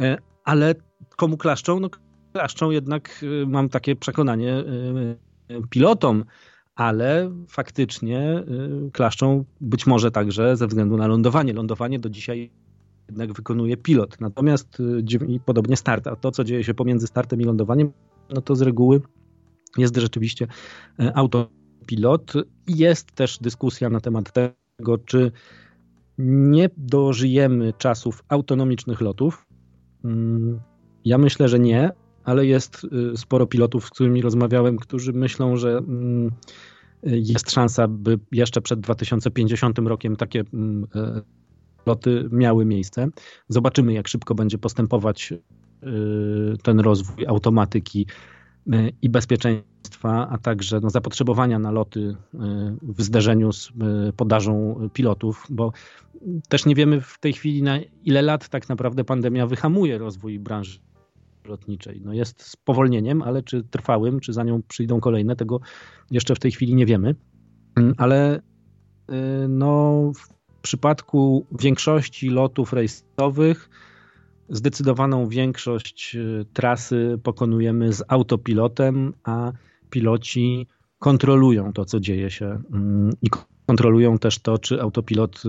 E, 0.00 0.18
ale 0.44 0.74
komu 1.16 1.36
klaszczą? 1.36 1.80
No 1.80 1.88
klaszczą 2.32 2.70
jednak, 2.70 3.20
y, 3.22 3.46
mam 3.46 3.68
takie 3.68 3.96
przekonanie, 3.96 4.64
pilotom, 5.70 6.24
ale 6.78 7.30
faktycznie 7.48 8.44
y, 8.88 8.90
klaszczą 8.92 9.44
być 9.60 9.86
może 9.86 10.10
także 10.10 10.56
ze 10.56 10.66
względu 10.66 10.96
na 10.96 11.06
lądowanie. 11.06 11.52
Lądowanie 11.52 11.98
do 11.98 12.10
dzisiaj 12.10 12.50
jednak 13.08 13.32
wykonuje 13.32 13.76
pilot. 13.76 14.20
Natomiast 14.20 14.82
i 15.28 15.40
podobnie 15.40 15.76
start, 15.76 16.06
a 16.06 16.16
to 16.16 16.30
co 16.30 16.44
dzieje 16.44 16.64
się 16.64 16.74
pomiędzy 16.74 17.06
startem 17.06 17.40
i 17.40 17.44
lądowaniem, 17.44 17.92
no 18.30 18.40
to 18.40 18.56
z 18.56 18.62
reguły 18.62 19.00
jest 19.78 19.96
rzeczywiście 19.96 20.46
e, 21.00 21.16
autopilot. 21.16 22.32
Jest 22.68 23.12
też 23.12 23.38
dyskusja 23.38 23.90
na 23.90 24.00
temat 24.00 24.32
tego, 24.32 24.98
czy 24.98 25.32
nie 26.18 26.70
dożyjemy 26.76 27.72
czasów 27.78 28.24
autonomicznych 28.28 29.00
lotów. 29.00 29.46
Mm, 30.04 30.60
ja 31.04 31.18
myślę, 31.18 31.48
że 31.48 31.58
nie, 31.58 31.90
ale 32.28 32.46
jest 32.46 32.86
y, 33.12 33.16
sporo 33.16 33.46
pilotów, 33.46 33.86
z 33.86 33.90
którymi 33.90 34.22
rozmawiałem, 34.22 34.76
którzy 34.76 35.12
myślą, 35.12 35.56
że 35.56 35.78
mm, 35.78 36.30
jest 37.02 37.50
szansa, 37.50 37.88
by 37.88 38.18
jeszcze 38.32 38.60
przed 38.60 38.80
2050 38.80 39.78
rokiem 39.78 40.16
takie 40.16 40.44
mm, 40.54 40.86
e, 40.94 41.22
loty 41.86 42.28
miały 42.32 42.64
miejsce. 42.64 43.08
Zobaczymy, 43.48 43.92
jak 43.92 44.08
szybko 44.08 44.34
będzie 44.34 44.58
postępować 44.58 45.32
y, 45.32 45.36
ten 46.62 46.80
rozwój 46.80 47.26
automatyki 47.26 48.06
y, 48.66 48.92
i 49.02 49.08
bezpieczeństwa, 49.08 50.28
a 50.30 50.38
także 50.38 50.80
no, 50.82 50.90
zapotrzebowania 50.90 51.58
na 51.58 51.70
loty 51.70 52.16
w 52.82 53.02
zderzeniu 53.02 53.52
z 53.52 53.72
podażą 54.16 54.76
pilotów, 54.92 55.46
bo 55.50 55.72
też 56.48 56.66
nie 56.66 56.74
wiemy 56.74 57.00
w 57.00 57.18
tej 57.18 57.32
chwili, 57.32 57.62
na 57.62 57.78
ile 58.04 58.22
lat 58.22 58.48
tak 58.48 58.68
naprawdę 58.68 59.04
pandemia 59.04 59.46
wyhamuje 59.46 59.98
rozwój 59.98 60.38
branży 60.38 60.78
lotniczej. 61.48 62.00
No 62.04 62.12
jest 62.12 62.42
spowolnieniem, 62.42 63.22
ale 63.22 63.42
czy 63.42 63.62
trwałym, 63.62 64.20
czy 64.20 64.32
za 64.32 64.44
nią 64.44 64.62
przyjdą 64.68 65.00
kolejne, 65.00 65.36
tego 65.36 65.60
jeszcze 66.10 66.34
w 66.34 66.38
tej 66.38 66.50
chwili 66.50 66.74
nie 66.74 66.86
wiemy. 66.86 67.14
Mm, 67.76 67.94
ale 67.98 68.38
y, 68.38 68.42
no, 69.48 70.02
w 70.14 70.38
przypadku 70.62 71.46
większości 71.60 72.28
lotów 72.28 72.72
rejsowych 72.72 73.70
zdecydowaną 74.48 75.28
większość 75.28 76.16
y, 76.16 76.46
trasy 76.52 77.18
pokonujemy 77.22 77.92
z 77.92 78.02
autopilotem, 78.08 79.12
a 79.24 79.52
piloci 79.90 80.66
kontrolują 80.98 81.72
to, 81.72 81.84
co 81.84 82.00
dzieje 82.00 82.30
się 82.30 82.62
mm, 82.72 83.12
i 83.22 83.28
kontrolują 83.66 84.18
też 84.18 84.38
to, 84.38 84.58
czy 84.58 84.82
autopilot 84.82 85.42
y, 85.44 85.48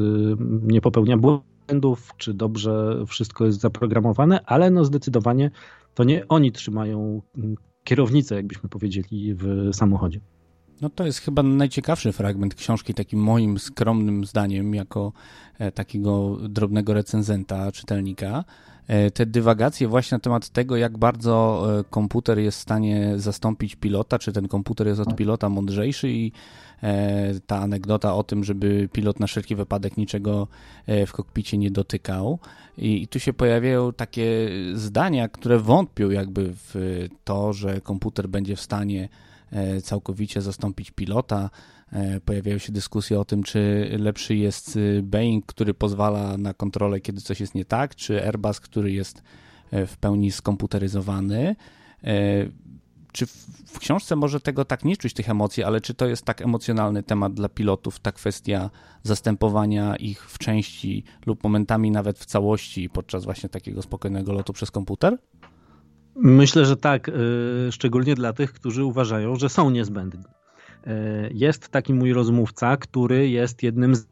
nie 0.62 0.82
popełnia 0.82 1.18
błędów, 1.18 2.13
czy 2.18 2.34
dobrze 2.34 3.04
wszystko 3.08 3.45
jest 3.45 3.60
zaprogramowane, 3.60 4.39
ale 4.45 4.69
no 4.71 4.86
zdecydowanie 4.86 5.52
to 5.93 6.04
nie 6.04 6.28
oni 6.28 6.52
trzymają 6.52 7.21
mm, 7.38 7.56
kierownicę, 7.84 8.36
jakbyśmy 8.36 8.69
powiedzieli, 8.69 9.36
w 9.36 9.69
samochodzie. 9.73 10.19
No 10.82 10.89
to 10.89 11.06
jest 11.06 11.19
chyba 11.19 11.43
najciekawszy 11.43 12.12
fragment 12.12 12.56
książki, 12.56 12.93
takim 12.93 13.19
moim 13.19 13.60
skromnym 13.60 14.25
zdaniem, 14.25 14.75
jako 14.75 15.13
e, 15.60 15.71
takiego 15.71 16.38
drobnego 16.49 16.93
recenzenta, 16.93 17.71
czytelnika. 17.71 18.43
E, 18.89 19.12
te 19.12 19.25
dywagacje 19.25 19.88
właśnie 19.88 20.15
na 20.15 20.19
temat 20.19 20.49
tego, 20.49 20.78
jak 20.78 20.97
bardzo 20.97 21.65
e, 21.80 21.84
komputer 21.84 22.39
jest 22.39 22.58
w 22.58 22.62
stanie 22.62 23.13
zastąpić 23.15 23.75
pilota, 23.75 24.19
czy 24.19 24.34
ten 24.34 24.47
komputer 24.47 24.88
jest 24.88 25.02
od 25.02 25.15
pilota 25.15 25.49
mądrzejszy 25.49 26.10
i 26.10 26.32
ta 27.47 27.58
anegdota 27.58 28.15
o 28.15 28.23
tym, 28.23 28.43
żeby 28.43 28.89
pilot 28.91 29.19
na 29.19 29.28
wszelki 29.28 29.56
wypadek 29.56 29.97
niczego 29.97 30.47
w 31.08 31.12
kokpicie 31.12 31.58
nie 31.58 31.71
dotykał. 31.71 32.39
I, 32.78 33.08
tu 33.08 33.19
się 33.19 33.34
pojawiają 33.34 33.93
takie 33.93 34.49
zdania, 34.73 35.28
które 35.28 35.60
wątpią 35.60 36.10
jakby 36.10 36.54
w 36.54 37.08
to, 37.23 37.54
że 37.54 37.82
komputer 37.82 38.30
będzie 38.30 38.56
w 38.56 38.62
stanie 38.62 39.10
E, 39.52 39.82
całkowicie 39.82 40.41
zastąpić 40.41 40.91
pilota. 40.91 41.49
E, 41.93 42.19
pojawiają 42.19 42.58
się 42.58 42.71
dyskusje 42.71 43.19
o 43.19 43.25
tym, 43.25 43.43
czy 43.43 43.89
lepszy 43.99 44.36
jest 44.36 44.75
y, 44.75 45.02
Boeing, 45.04 45.45
który 45.45 45.73
pozwala 45.73 46.38
na 46.38 46.54
kontrolę, 46.54 46.99
kiedy 46.99 47.21
coś 47.21 47.39
jest 47.39 47.56
nie 47.56 47.65
tak, 47.65 47.95
czy 47.95 48.25
Airbus, 48.25 48.60
który 48.60 48.91
jest 48.91 49.23
e, 49.71 49.88
w 49.88 49.97
pełni 49.97 50.32
skomputeryzowany. 50.32 51.56
Czy 53.12 53.25
w 53.65 53.80
książce 53.80 54.15
może 54.15 54.39
tego 54.39 54.65
tak 54.65 54.86
nie 54.86 54.97
czuć, 54.97 55.13
tych 55.13 55.30
emocji, 55.30 55.63
ale 55.63 55.82
czy 55.82 55.93
to 55.93 56.08
jest 56.08 56.25
tak 56.25 56.41
emocjonalny 56.41 57.04
temat 57.04 57.34
dla 57.34 57.49
pilotów, 57.49 57.99
ta 57.99 58.12
kwestia 58.12 58.69
zastępowania 59.04 59.95
ich 59.95 60.30
w 60.30 60.38
części 60.38 61.04
lub 61.25 61.43
momentami 61.43 61.91
nawet 61.91 62.19
w 62.19 62.25
całości 62.25 62.89
podczas 62.89 63.25
właśnie 63.25 63.49
takiego 63.49 63.82
spokojnego 63.82 64.34
lotu 64.34 64.54
przez 64.54 64.71
komputer? 64.71 65.17
Myślę, 66.15 66.65
że 66.65 66.78
tak, 66.78 67.10
y, 67.10 67.13
szczególnie 67.71 68.15
dla 68.15 68.34
tych, 68.34 68.54
którzy 68.54 68.84
uważają, 68.84 69.36
że 69.36 69.49
są 69.49 69.69
niezbędni. 69.69 70.23
Y, 70.88 71.32
jest 71.34 71.70
taki 71.70 71.94
mój 71.94 72.13
rozmówca, 72.13 72.78
który 72.78 73.30
jest 73.30 73.63
jednym 73.63 73.96
z 73.96 74.08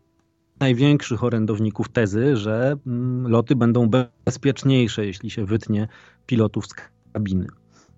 największych 0.60 1.24
orędowników 1.24 1.90
tezy, 1.90 2.38
że 2.38 2.78
mm, 2.88 3.28
loty 3.28 3.56
będą 3.56 3.90
bezpieczniejsze, 4.26 5.06
jeśli 5.06 5.30
się 5.30 5.46
wytnie 5.46 5.88
pilotów 6.26 6.68
z 6.68 6.74
kabiny, 7.14 7.48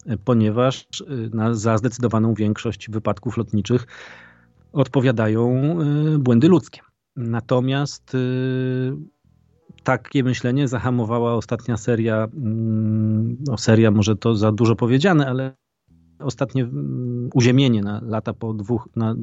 y, 0.08 0.18
ponieważ 0.18 0.88
na, 1.34 1.54
za 1.54 1.78
zdecydowaną 1.78 2.34
większość 2.34 2.90
wypadków 2.90 3.38
lotniczych 3.38 3.88
odpowiadają 4.74 5.78
błędy 6.20 6.48
ludzkie. 6.48 6.82
Natomiast 7.16 8.18
takie 9.84 10.24
myślenie 10.24 10.68
zahamowała 10.68 11.34
ostatnia 11.34 11.78
seria, 11.78 12.28
mm, 12.34 13.38
no 13.48 13.58
seria 13.58 13.92
może 13.92 14.16
to 14.16 14.36
za 14.36 14.52
dużo 14.52 14.76
powiedziane, 14.76 15.28
ale 15.28 15.54
ostatnie 16.20 16.64
mm, 16.64 17.30
uziemienie 17.34 17.82
na 17.82 18.02
lata 18.06 18.34
po 18.34 18.54
dwóch, 18.54 18.90
na 18.96 19.16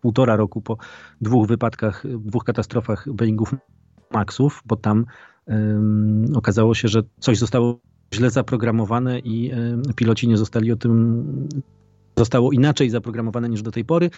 półtora 0.00 0.36
roku 0.36 0.60
po 0.60 0.76
dwóch 1.20 1.46
wypadkach, 1.46 2.04
dwóch 2.18 2.44
katastrofach 2.44 3.06
Boeingów 3.12 3.54
Maxów, 4.12 4.62
bo 4.66 4.76
tam 4.76 5.04
um, 5.46 6.26
okazało 6.34 6.74
się, 6.74 6.88
że 6.88 7.02
coś 7.20 7.38
zostało 7.38 7.80
źle 8.14 8.30
zaprogramowane 8.30 9.18
i 9.18 9.52
um, 9.52 9.82
piloci 9.96 10.28
nie 10.28 10.36
zostali 10.36 10.72
o 10.72 10.76
tym, 10.76 11.24
zostało 12.18 12.52
inaczej 12.52 12.90
zaprogramowane 12.90 13.48
niż 13.48 13.62
do 13.62 13.70
tej 13.70 13.84
pory. 13.84 14.10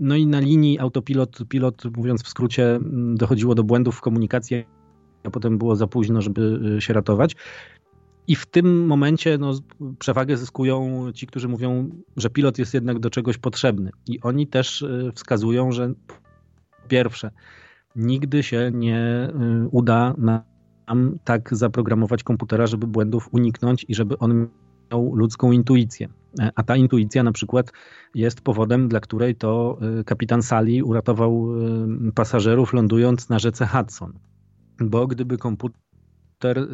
No 0.00 0.16
i 0.16 0.26
na 0.26 0.40
linii 0.40 0.78
autopilot, 0.78 1.38
pilot, 1.48 1.84
mówiąc 1.96 2.22
w 2.22 2.28
skrócie, 2.28 2.74
mm, 2.74 3.16
dochodziło 3.16 3.54
do 3.54 3.64
błędów 3.64 3.96
w 3.96 4.00
komunikacji, 4.00 4.64
a 5.24 5.30
potem 5.30 5.58
było 5.58 5.76
za 5.76 5.86
późno, 5.86 6.22
żeby 6.22 6.60
y, 6.76 6.80
się 6.80 6.92
ratować. 6.92 7.36
I 8.28 8.36
w 8.36 8.46
tym 8.46 8.86
momencie 8.86 9.38
no, 9.38 9.52
przewagę 9.98 10.36
zyskują 10.36 11.06
ci, 11.12 11.26
którzy 11.26 11.48
mówią, 11.48 11.90
że 12.16 12.30
pilot 12.30 12.58
jest 12.58 12.74
jednak 12.74 12.98
do 12.98 13.10
czegoś 13.10 13.38
potrzebny. 13.38 13.90
I 14.06 14.20
oni 14.20 14.46
też 14.46 14.82
y, 14.82 15.12
wskazują, 15.14 15.72
że 15.72 15.92
pierwsze, 16.88 17.30
nigdy 17.96 18.42
się 18.42 18.70
nie 18.74 19.30
y, 19.64 19.68
uda 19.68 20.14
nam 20.18 21.18
tak 21.24 21.56
zaprogramować 21.56 22.22
komputera, 22.22 22.66
żeby 22.66 22.86
błędów 22.86 23.28
uniknąć 23.32 23.84
i 23.88 23.94
żeby 23.94 24.18
on 24.18 24.48
miał 24.90 25.14
ludzką 25.14 25.52
intuicję. 25.52 26.08
E, 26.40 26.50
a 26.54 26.62
ta 26.62 26.76
intuicja 26.76 27.22
na 27.22 27.32
przykład 27.32 27.72
jest 28.14 28.40
powodem, 28.40 28.88
dla 28.88 29.00
której 29.00 29.34
to 29.34 29.78
kapitan 30.06 30.42
Sali 30.42 30.82
uratował 30.82 31.48
pasażerów 32.14 32.72
lądując 32.72 33.28
na 33.28 33.38
rzece 33.38 33.66
Hudson 33.66 34.12
bo 34.80 35.06
gdyby 35.06 35.38
komputer 35.38 36.58
y, 36.58 36.68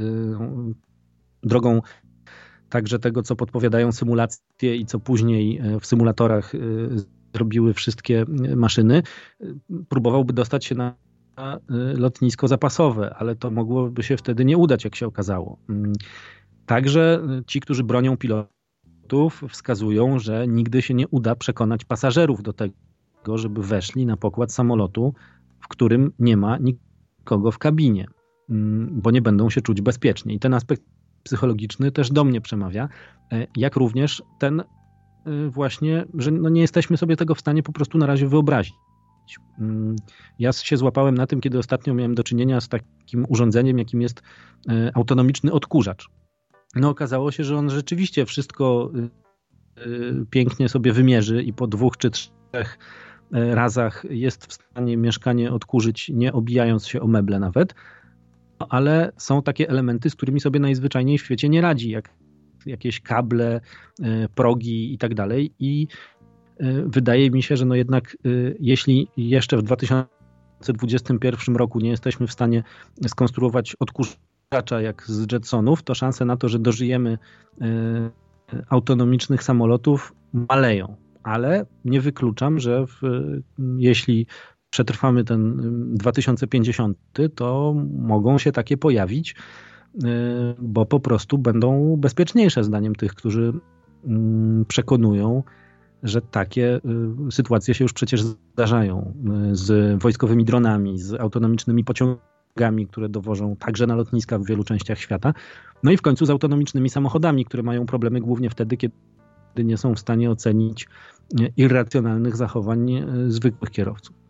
drogą 1.42 1.80
także 2.68 2.98
tego, 2.98 3.22
co 3.22 3.36
podpowiadają 3.36 3.92
symulacje 3.92 4.76
i 4.76 4.86
co 4.86 5.00
później 5.00 5.60
y, 5.76 5.80
w 5.80 5.86
symulatorach 5.86 6.54
y, 6.54 6.88
zrobiły 7.34 7.74
wszystkie 7.74 8.24
maszyny, 8.56 9.02
próbowałby 9.88 10.32
dostać 10.32 10.64
się 10.64 10.74
na 10.74 10.94
lotnisko 11.94 12.48
zapasowe, 12.48 13.14
ale 13.14 13.36
to 13.36 13.50
mogłoby 13.50 14.02
się 14.02 14.16
wtedy 14.16 14.44
nie 14.44 14.56
udać, 14.56 14.84
jak 14.84 14.96
się 14.96 15.06
okazało. 15.06 15.58
Mm, 15.68 15.92
także 16.66 17.22
ci, 17.46 17.60
którzy 17.60 17.84
bronią 17.84 18.16
pilotów, 18.16 19.44
wskazują, 19.48 20.18
że 20.18 20.48
nigdy 20.48 20.82
się 20.82 20.94
nie 20.94 21.08
uda 21.08 21.34
przekonać 21.34 21.84
pasażerów 21.84 22.42
do 22.42 22.52
tego, 22.52 23.38
żeby 23.38 23.62
weszli 23.62 24.06
na 24.06 24.16
pokład 24.16 24.52
samolotu, 24.52 25.14
w 25.60 25.68
którym 25.68 26.12
nie 26.18 26.36
ma 26.36 26.58
nikogo 26.58 27.50
w 27.50 27.58
kabinie, 27.58 28.06
mm, 28.50 29.00
bo 29.00 29.10
nie 29.10 29.22
będą 29.22 29.50
się 29.50 29.60
czuć 29.60 29.80
bezpiecznie. 29.80 30.34
I 30.34 30.38
ten 30.38 30.54
aspekt 30.54 30.82
psychologiczny 31.22 31.92
też 31.92 32.10
do 32.10 32.24
mnie 32.24 32.40
przemawia, 32.40 32.88
e, 33.32 33.46
jak 33.56 33.76
również 33.76 34.22
ten 34.38 34.60
e, 34.60 34.64
właśnie, 35.48 36.04
że 36.14 36.30
no 36.30 36.48
nie 36.48 36.60
jesteśmy 36.60 36.96
sobie 36.96 37.16
tego 37.16 37.34
w 37.34 37.40
stanie 37.40 37.62
po 37.62 37.72
prostu 37.72 37.98
na 37.98 38.06
razie 38.06 38.28
wyobrazić. 38.28 38.74
Mm, 39.58 39.96
ja 40.38 40.52
się 40.52 40.76
złapałem 40.76 41.14
na 41.14 41.26
tym, 41.26 41.40
kiedy 41.40 41.58
ostatnio 41.58 41.94
miałem 41.94 42.14
do 42.14 42.24
czynienia 42.24 42.60
z 42.60 42.68
takim 42.68 43.26
urządzeniem, 43.28 43.78
jakim 43.78 44.02
jest 44.02 44.22
e, 44.68 44.90
autonomiczny 44.94 45.52
odkurzacz. 45.52 46.08
No 46.74 46.88
okazało 46.88 47.30
się, 47.30 47.44
że 47.44 47.56
on 47.56 47.70
rzeczywiście 47.70 48.26
wszystko 48.26 48.92
pięknie 50.30 50.68
sobie 50.68 50.92
wymierzy 50.92 51.42
i 51.42 51.52
po 51.52 51.66
dwóch 51.66 51.96
czy 51.96 52.10
trzech 52.10 52.78
razach 53.30 54.04
jest 54.10 54.46
w 54.46 54.52
stanie 54.52 54.96
mieszkanie 54.96 55.52
odkurzyć, 55.52 56.08
nie 56.14 56.32
obijając 56.32 56.86
się 56.86 57.00
o 57.00 57.06
meble 57.06 57.38
nawet 57.38 57.74
ale 58.68 59.12
są 59.16 59.42
takie 59.42 59.68
elementy, 59.68 60.10
z 60.10 60.14
którymi 60.14 60.40
sobie 60.40 60.60
najzwyczajniej 60.60 61.18
w 61.18 61.24
świecie 61.24 61.48
nie 61.48 61.60
radzi, 61.60 61.90
jak 61.90 62.14
jakieś 62.66 63.00
kable, 63.00 63.60
e, 64.02 64.28
progi 64.28 64.94
i 64.94 64.98
tak 64.98 65.14
dalej. 65.14 65.54
I 65.58 65.86
e, 66.60 66.82
wydaje 66.86 67.30
mi 67.30 67.42
się, 67.42 67.56
że 67.56 67.64
no 67.64 67.74
jednak 67.74 68.16
e, 68.24 68.28
jeśli 68.60 69.08
jeszcze 69.16 69.56
w 69.56 69.62
2021 69.62 71.56
roku 71.56 71.80
nie 71.80 71.90
jesteśmy 71.90 72.26
w 72.26 72.32
stanie 72.32 72.62
skonstruować 73.06 73.76
odkurzacza 73.80 74.80
jak 74.80 75.02
z 75.06 75.32
Jetsonów, 75.32 75.82
to 75.82 75.94
szanse 75.94 76.24
na 76.24 76.36
to, 76.36 76.48
że 76.48 76.58
dożyjemy 76.58 77.18
autonomicznych 78.68 79.42
samolotów 79.42 80.14
maleją. 80.32 80.96
Ale 81.22 81.66
nie 81.84 82.00
wykluczam, 82.00 82.58
że 82.58 82.86
w, 82.86 83.00
jeśli 83.78 84.26
przetrwamy 84.70 85.24
ten 85.24 85.56
2050, 85.96 86.98
to 87.34 87.74
mogą 87.98 88.38
się 88.38 88.52
takie 88.52 88.76
pojawić, 88.76 89.34
y, 89.94 90.08
bo 90.58 90.86
po 90.86 91.00
prostu 91.00 91.38
będą 91.38 91.96
bezpieczniejsze 91.96 92.64
zdaniem 92.64 92.94
tych, 92.94 93.14
którzy 93.14 93.52
przekonują, 94.68 95.42
że 96.02 96.20
takie 96.22 96.76
y, 97.28 97.32
sytuacje 97.32 97.74
się 97.74 97.84
już 97.84 97.92
przecież 97.92 98.22
zdarzają 98.22 99.14
y, 99.50 99.56
z 99.56 100.00
wojskowymi 100.02 100.44
dronami, 100.44 100.98
z 100.98 101.14
autonomicznymi 101.14 101.84
pociągami, 101.84 102.86
które 102.86 103.08
dowożą 103.08 103.56
także 103.56 103.86
na 103.86 103.94
lotniska 103.94 104.38
w 104.38 104.46
wielu 104.46 104.64
częściach 104.64 104.98
świata. 104.98 105.34
No 105.82 105.90
i 105.90 105.96
w 105.96 106.02
końcu 106.02 106.26
z 106.26 106.30
autonomicznymi 106.30 106.90
samochodami, 106.90 107.44
które 107.44 107.62
mają 107.62 107.86
problemy 107.86 108.20
głównie 108.20 108.50
wtedy, 108.50 108.76
kiedy 108.76 108.94
nie 109.58 109.76
są 109.76 109.94
w 109.94 109.98
stanie 109.98 110.30
ocenić 110.30 110.88
irracjonalnych 111.56 112.36
zachowań 112.36 113.04
zwykłych 113.28 113.70
kierowców. 113.70 114.27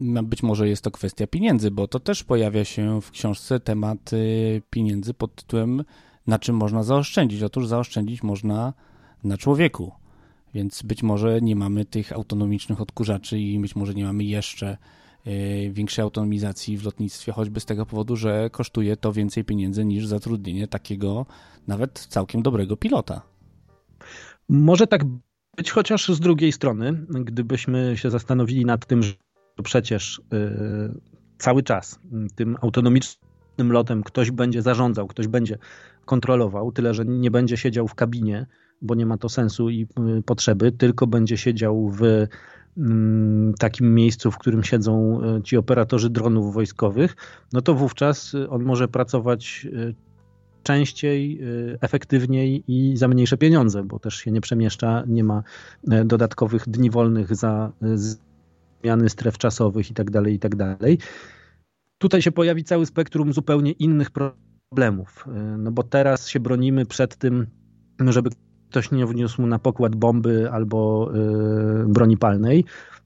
No, 0.00 0.22
być 0.22 0.42
może 0.42 0.68
jest 0.68 0.84
to 0.84 0.90
kwestia 0.90 1.26
pieniędzy, 1.26 1.70
bo 1.70 1.88
to 1.88 2.00
też 2.00 2.24
pojawia 2.24 2.64
się 2.64 3.00
w 3.02 3.10
książce 3.10 3.60
temat 3.60 4.12
y, 4.12 4.62
pieniędzy 4.70 5.14
pod 5.14 5.34
tytułem 5.34 5.84
na 6.28 6.38
czym 6.38 6.56
można 6.56 6.82
zaoszczędzić. 6.82 7.42
Otóż 7.42 7.66
zaoszczędzić 7.66 8.22
można 8.22 8.72
na 9.24 9.38
człowieku, 9.38 9.92
więc 10.54 10.82
być 10.82 11.02
może 11.02 11.40
nie 11.40 11.56
mamy 11.56 11.84
tych 11.84 12.12
autonomicznych 12.12 12.80
odkurzaczy 12.80 13.38
i 13.38 13.58
być 13.58 13.76
może 13.76 13.94
nie 13.94 14.04
mamy 14.04 14.24
jeszcze 14.24 14.76
y, 15.26 15.70
większej 15.72 16.02
autonomizacji 16.02 16.78
w 16.78 16.84
lotnictwie, 16.84 17.32
choćby 17.32 17.60
z 17.60 17.64
tego 17.64 17.86
powodu, 17.86 18.16
że 18.16 18.50
kosztuje 18.50 18.96
to 18.96 19.12
więcej 19.12 19.44
pieniędzy 19.44 19.84
niż 19.84 20.06
zatrudnienie 20.06 20.68
takiego 20.68 21.26
nawet 21.66 22.06
całkiem 22.10 22.42
dobrego 22.42 22.76
pilota. 22.76 23.22
Może 24.48 24.86
tak 24.86 25.04
być, 25.56 25.70
chociaż 25.70 26.08
z 26.08 26.20
drugiej 26.20 26.52
strony, 26.52 26.92
gdybyśmy 27.08 27.96
się 27.96 28.10
zastanowili 28.10 28.64
nad 28.64 28.86
tym, 28.86 29.02
że 29.02 29.12
to 29.58 29.62
przecież 29.62 30.18
y, 30.18 31.00
cały 31.38 31.62
czas 31.62 32.00
tym 32.34 32.56
autonomicznym 32.60 33.72
lotem 33.72 34.02
ktoś 34.02 34.30
będzie 34.30 34.62
zarządzał, 34.62 35.06
ktoś 35.06 35.28
będzie 35.28 35.58
kontrolował, 36.04 36.72
tyle 36.72 36.94
że 36.94 37.04
nie 37.04 37.30
będzie 37.30 37.56
siedział 37.56 37.88
w 37.88 37.94
kabinie, 37.94 38.46
bo 38.82 38.94
nie 38.94 39.06
ma 39.06 39.16
to 39.18 39.28
sensu 39.28 39.70
i 39.70 39.86
y, 40.18 40.22
potrzeby, 40.22 40.72
tylko 40.72 41.06
będzie 41.06 41.36
siedział 41.36 41.90
w 41.90 42.02
mm, 42.76 43.54
takim 43.54 43.94
miejscu, 43.94 44.30
w 44.30 44.38
którym 44.38 44.64
siedzą 44.64 45.20
y, 45.38 45.42
ci 45.42 45.56
operatorzy 45.56 46.10
dronów 46.10 46.54
wojskowych, 46.54 47.16
no 47.52 47.62
to 47.62 47.74
wówczas 47.74 48.34
on 48.48 48.62
może 48.62 48.88
pracować 48.88 49.66
częściej, 50.62 51.40
efektywniej 51.80 52.64
i 52.68 52.96
za 52.96 53.08
mniejsze 53.08 53.36
pieniądze, 53.36 53.84
bo 53.84 53.98
też 53.98 54.16
się 54.16 54.30
nie 54.30 54.40
przemieszcza, 54.40 55.04
nie 55.06 55.24
ma 55.24 55.42
dodatkowych 56.04 56.68
dni 56.68 56.90
wolnych 56.90 57.36
za 57.36 57.72
zmiany 58.82 59.08
stref 59.08 59.38
czasowych 59.38 59.88
itd., 59.90 60.12
tak 60.12 60.32
itd. 60.32 60.76
Tak 60.80 60.90
Tutaj 61.98 62.22
się 62.22 62.32
pojawi 62.32 62.64
cały 62.64 62.86
spektrum 62.86 63.32
zupełnie 63.32 63.72
innych 63.72 64.08
problemów, 64.10 65.24
y, 65.26 65.58
no 65.58 65.72
bo 65.72 65.82
teraz 65.82 66.28
się 66.28 66.40
bronimy 66.40 66.86
przed 66.86 67.16
tym, 67.16 67.46
żeby 68.06 68.30
ktoś 68.70 68.90
nie 68.90 69.06
wniósł 69.06 69.46
na 69.46 69.58
pokład 69.58 69.96
bomby 69.96 70.50
albo 70.50 71.10
y, 71.84 71.88
broni 71.88 72.16
palnej, 72.16 72.64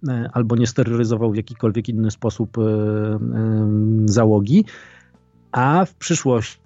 y, 0.08 0.12
albo 0.32 0.56
nie 0.56 0.66
steroryzował 0.66 1.30
w 1.32 1.36
jakikolwiek 1.36 1.88
inny 1.88 2.10
sposób 2.10 2.56
załogi, 4.04 4.64
a 5.52 5.84
w 5.84 5.94
przyszłości 5.94 6.62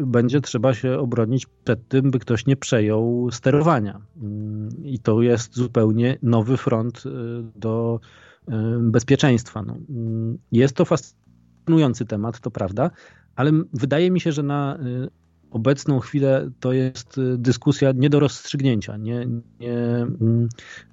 będzie 0.00 0.40
trzeba 0.40 0.74
się 0.74 0.98
obronić 0.98 1.46
przed 1.64 1.88
tym, 1.88 2.10
by 2.10 2.18
ktoś 2.18 2.46
nie 2.46 2.56
przejął 2.56 3.28
sterowania. 3.32 4.00
I 4.84 4.98
to 4.98 5.22
jest 5.22 5.56
zupełnie 5.56 6.18
nowy 6.22 6.56
front 6.56 7.06
y, 7.06 7.10
do 7.56 8.00
y, 8.48 8.52
bezpieczeństwa. 8.80 9.62
No, 9.62 9.76
jest 10.52 10.76
to 10.76 10.84
fascynujący 10.84 12.04
temat, 12.04 12.40
to 12.40 12.50
prawda, 12.50 12.90
ale 13.36 13.52
wydaje 13.72 14.10
mi 14.10 14.20
się, 14.20 14.32
że 14.32 14.42
na 14.42 14.78
y, 14.78 15.08
obecną 15.50 15.98
chwilę 15.98 16.50
to 16.60 16.72
jest 16.72 17.20
dyskusja 17.36 17.92
nie 17.94 18.10
do 18.10 18.20
rozstrzygnięcia. 18.20 18.96
Nie, 18.96 19.26
nie, 19.60 20.06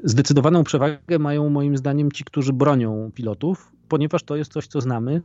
zdecydowaną 0.03 0.63
przewagę 0.63 1.19
mają 1.19 1.49
moim 1.49 1.77
zdaniem 1.77 2.11
ci, 2.11 2.23
którzy 2.23 2.53
bronią 2.53 3.11
pilotów, 3.15 3.71
ponieważ 3.87 4.23
to 4.23 4.35
jest 4.35 4.51
coś, 4.51 4.67
co 4.67 4.81
znamy, 4.81 5.21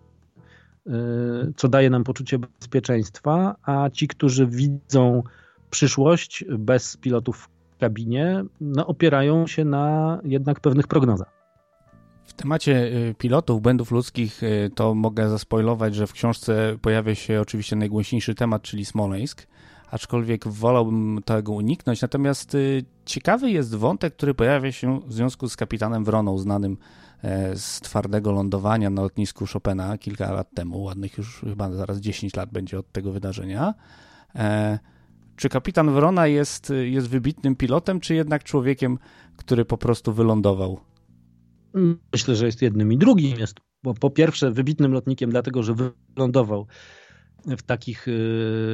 co 1.56 1.68
daje 1.68 1.90
nam 1.90 2.04
poczucie 2.04 2.38
bezpieczeństwa, 2.38 3.56
a 3.62 3.90
ci, 3.90 4.08
którzy 4.08 4.46
widzą 4.46 5.22
przyszłość 5.70 6.44
bez 6.58 6.96
pilotów 6.96 7.48
w 7.70 7.76
kabinie, 7.78 8.44
no, 8.60 8.86
opierają 8.86 9.46
się 9.46 9.64
na 9.64 10.18
jednak 10.24 10.60
pewnych 10.60 10.86
prognozach. 10.86 11.40
W 12.24 12.32
temacie 12.32 12.72
y, 13.10 13.14
pilotów, 13.18 13.62
błędów 13.62 13.90
ludzkich, 13.90 14.42
y, 14.42 14.70
to 14.74 14.94
mogę 14.94 15.28
zaspoilować, 15.28 15.94
że 15.94 16.06
w 16.06 16.12
książce 16.12 16.78
pojawia 16.82 17.14
się 17.14 17.40
oczywiście 17.40 17.76
najgłośniejszy 17.76 18.34
temat, 18.34 18.62
czyli 18.62 18.84
Smoleńsk, 18.84 19.46
aczkolwiek 19.90 20.48
wolałbym 20.48 21.20
tego 21.24 21.52
uniknąć. 21.52 22.02
Natomiast 22.02 22.56
ciekawy 23.04 23.50
jest 23.50 23.74
wątek, 23.74 24.16
który 24.16 24.34
pojawia 24.34 24.72
się 24.72 25.00
w 25.06 25.12
związku 25.12 25.48
z 25.48 25.56
kapitanem 25.56 26.04
Wroną, 26.04 26.38
znanym 26.38 26.76
E, 27.22 27.56
z 27.56 27.80
twardego 27.80 28.32
lądowania 28.32 28.90
na 28.90 29.02
lotnisku 29.02 29.44
Chopina 29.52 29.98
kilka 29.98 30.32
lat 30.32 30.54
temu, 30.54 30.82
ładnych 30.82 31.18
już 31.18 31.40
chyba 31.40 31.72
zaraz 31.72 31.98
10 31.98 32.36
lat 32.36 32.50
będzie 32.50 32.78
od 32.78 32.92
tego 32.92 33.12
wydarzenia. 33.12 33.74
E, 34.34 34.78
czy 35.36 35.48
kapitan 35.48 35.94
Wrona 35.94 36.26
jest, 36.26 36.72
jest 36.82 37.08
wybitnym 37.08 37.56
pilotem, 37.56 38.00
czy 38.00 38.14
jednak 38.14 38.44
człowiekiem, 38.44 38.98
który 39.36 39.64
po 39.64 39.78
prostu 39.78 40.12
wylądował? 40.12 40.80
Myślę, 42.12 42.36
że 42.36 42.46
jest 42.46 42.62
jednym 42.62 42.92
i 42.92 42.98
drugim. 42.98 43.38
Jest 43.38 43.54
bo 43.82 43.94
po 43.94 44.10
pierwsze 44.10 44.50
wybitnym 44.50 44.92
lotnikiem, 44.92 45.30
dlatego 45.30 45.62
że 45.62 45.74
wylądował 45.74 46.66
w 47.46 47.62
takich, 47.62 48.06
e, 48.08 48.12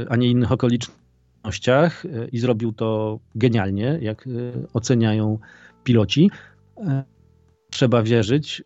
a 0.09 0.17
nie 0.17 0.29
innych 0.29 0.53
okolicznościach 0.53 1.06
i 2.33 2.39
zrobił 2.39 2.73
to 2.73 3.19
genialnie, 3.35 3.99
jak 4.03 4.29
oceniają 4.73 5.39
piloci 5.85 6.31
trzeba 7.71 8.03
wierzyć, 8.03 8.63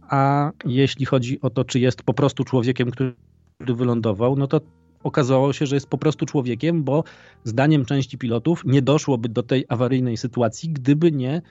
a 0.00 0.52
jeśli 0.64 1.06
chodzi 1.06 1.40
o 1.40 1.50
to, 1.50 1.64
czy 1.64 1.80
jest 1.80 2.02
po 2.02 2.14
prostu 2.14 2.44
człowiekiem, 2.44 2.90
który 2.90 3.14
wylądował, 3.60 4.36
no 4.36 4.46
to 4.46 4.60
okazało 5.02 5.52
się, 5.52 5.66
że 5.66 5.76
jest 5.76 5.86
po 5.86 5.98
prostu 5.98 6.26
człowiekiem, 6.26 6.84
bo 6.84 7.04
zdaniem 7.44 7.84
części 7.84 8.18
pilotów 8.18 8.62
nie 8.64 8.82
doszłoby 8.82 9.28
do 9.28 9.42
tej 9.42 9.64
awaryjnej 9.68 10.16
sytuacji, 10.16 10.68
gdyby 10.68 11.12
nie 11.12 11.42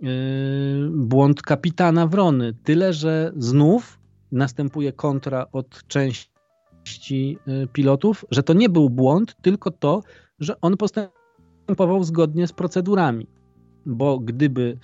yy, 0.00 0.08
błąd 0.90 1.42
kapitana 1.42 2.06
Wrony. 2.06 2.54
Tyle, 2.64 2.92
że 2.92 3.32
znów 3.36 3.98
następuje 4.32 4.92
kontra 4.92 5.46
od 5.52 5.86
części 5.86 7.38
pilotów, 7.72 8.24
że 8.30 8.42
to 8.42 8.52
nie 8.52 8.68
był 8.68 8.90
błąd, 8.90 9.36
tylko 9.42 9.70
to, 9.70 10.02
że 10.40 10.60
on 10.60 10.76
postępował 10.76 12.04
zgodnie 12.04 12.46
z 12.46 12.52
procedurami. 12.52 13.26
Bo 13.86 14.18
gdyby 14.18 14.78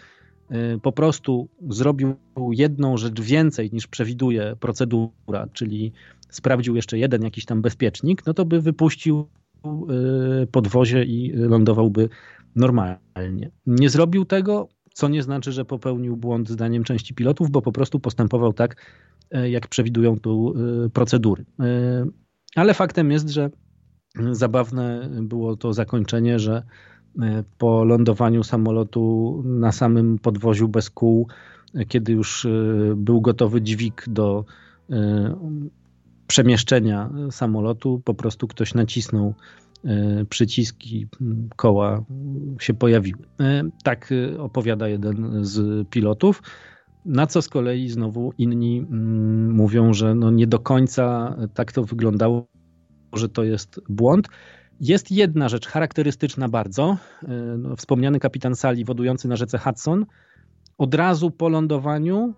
Y, 0.51 0.79
po 0.79 0.93
prostu 0.93 1.49
zrobił 1.69 2.15
jedną 2.51 2.97
rzecz 2.97 3.21
więcej 3.21 3.71
niż 3.73 3.87
przewiduje 3.87 4.57
procedura, 4.61 5.47
czyli 5.53 5.93
sprawdził 6.31 6.77
jeszcze 6.77 6.99
jeden 6.99 7.23
jakiś 7.23 7.45
tam 7.45 7.63
bezpiecznik, 7.63 8.27
no 8.27 8.35
to 8.35 8.45
by 8.45 8.61
wypuścił 8.61 9.29
podwozie 10.53 11.05
i 11.05 11.33
lądowałby 11.33 12.09
normalnie. 12.57 13.51
Nie 13.67 13.91
zrobił 13.91 14.25
tego, 14.25 14.69
co 14.95 15.09
nie 15.09 15.23
znaczy, 15.23 15.53
że 15.53 15.65
popełnił 15.65 16.17
błąd 16.17 16.49
zdaniem 16.49 16.85
części 16.85 17.15
pilotów, 17.15 17.51
bo 17.51 17.63
po 17.63 17.73
prostu 17.73 18.01
postępował 18.01 18.53
tak, 18.53 18.77
jak 19.51 19.69
przewidują 19.69 20.19
tu 20.19 20.55
procedury. 20.93 21.45
Ale 22.57 22.75
faktem 22.75 23.11
jest, 23.11 23.29
że 23.29 23.51
zabawne 24.33 25.11
było 25.23 25.57
to 25.57 25.73
zakończenie, 25.73 26.39
że 26.39 26.63
po 27.59 27.85
lądowaniu 27.85 28.43
samolotu 28.43 29.43
na 29.47 29.73
samym 29.73 30.19
podwoziu 30.19 30.69
bez 30.69 30.91
kół, 30.91 31.29
kiedy 31.89 32.13
już 32.13 32.47
był 32.97 33.21
gotowy 33.21 33.63
dźwig 33.63 34.05
do 34.09 34.45
przemieszczenia 36.31 37.11
samolotu, 37.31 38.03
po 38.05 38.15
prostu 38.15 38.49
ktoś 38.49 38.75
nacisnął 38.75 39.35
e, 39.85 40.25
przyciski, 40.25 41.07
koła 41.57 42.05
się 42.61 42.75
pojawiły. 42.75 43.23
E, 43.41 43.63
tak 43.85 44.13
e, 44.13 44.41
opowiada 44.41 44.89
jeden 44.89 45.45
z 45.45 45.89
pilotów. 45.89 46.43
Na 47.05 47.27
co 47.27 47.43
z 47.43 47.49
kolei 47.49 47.89
znowu 47.89 48.33
inni 48.39 48.87
mówią, 49.53 49.95
że 49.95 50.15
no 50.15 50.31
nie 50.31 50.47
do 50.47 50.59
końca 50.59 51.37
tak 51.55 51.73
to 51.73 51.85
wyglądało, 51.85 52.47
że 53.13 53.29
to 53.29 53.45
jest 53.45 53.81
błąd. 53.89 54.29
Jest 54.81 55.11
jedna 55.11 55.49
rzecz 55.49 55.67
charakterystyczna 55.67 56.49
bardzo. 56.49 56.97
No, 57.59 57.77
wspomniany 57.77 58.21
kapitan 58.21 58.57
sali 58.57 58.85
wodujący 58.85 59.29
na 59.29 59.37
rzece 59.37 59.59
Hudson 59.59 60.07
od 60.79 60.95
razu 60.95 61.31
po 61.31 61.49
lądowaniu 61.49 62.35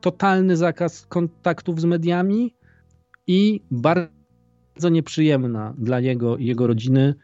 totalny 0.00 0.56
zakaz 0.56 1.06
kontaktów 1.06 1.80
z 1.80 1.84
mediami, 1.84 2.54
i 3.28 3.60
bardzo 3.70 4.88
nieprzyjemna 4.90 5.74
dla 5.78 6.00
niego 6.00 6.36
i 6.36 6.46
jego 6.46 6.66
rodziny, 6.66 7.14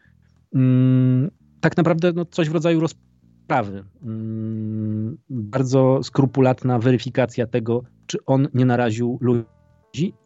mm, 0.54 1.30
tak 1.60 1.76
naprawdę 1.76 2.12
no, 2.12 2.24
coś 2.24 2.48
w 2.48 2.52
rodzaju 2.52 2.80
rozprawy. 2.80 3.84
Mm, 4.02 5.18
bardzo 5.30 6.00
skrupulatna 6.02 6.78
weryfikacja 6.78 7.46
tego, 7.46 7.82
czy 8.06 8.18
on 8.26 8.48
nie 8.54 8.64
naraził 8.64 9.18
ludzi. 9.20 9.44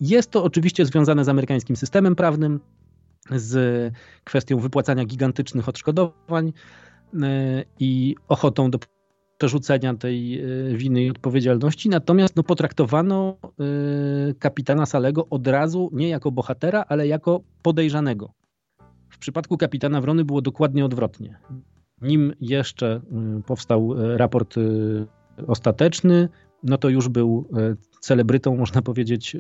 Jest 0.00 0.31
to 0.31 0.44
oczywiście 0.44 0.87
związane 0.87 1.24
z 1.24 1.28
amerykańskim 1.28 1.76
systemem 1.76 2.16
prawnym, 2.16 2.61
z 3.31 3.94
kwestią 4.24 4.59
wypłacania 4.59 5.04
gigantycznych 5.04 5.68
odszkodowań 5.68 6.52
e, 7.22 7.64
i 7.81 8.16
ochotą 8.28 8.70
do 8.70 8.78
przerzucenia 9.38 9.94
tej 9.94 10.40
e, 10.40 10.76
winy 10.76 11.02
i 11.02 11.11
odpowiedzialności, 11.11 11.88
natomiast 11.88 12.37
no, 12.37 12.42
potraktowano 12.42 13.37
e, 13.42 14.35
kapitana 14.35 14.87
Salego 14.87 15.26
od 15.31 15.46
razu 15.46 15.90
nie 15.92 16.09
jako 16.09 16.31
bohatera, 16.31 16.85
ale 16.88 17.07
jako 17.07 17.40
podejrzanego. 17.62 18.33
W 19.11 19.18
przypadku 19.18 19.57
kapitana 19.57 20.00
Wrony 20.00 20.24
było 20.24 20.42
dokładnie 20.42 20.85
odwrotnie. 20.85 21.38
Nim 22.02 22.33
jeszcze 22.40 23.00
powstał 23.46 23.94
raport 24.16 24.54
ostateczny, 25.46 26.28
no 26.62 26.78
to 26.78 26.88
już 26.88 27.09
był 27.09 27.48
celebrytą, 28.00 28.57
można 28.57 28.83
powiedzieć, 28.83 29.37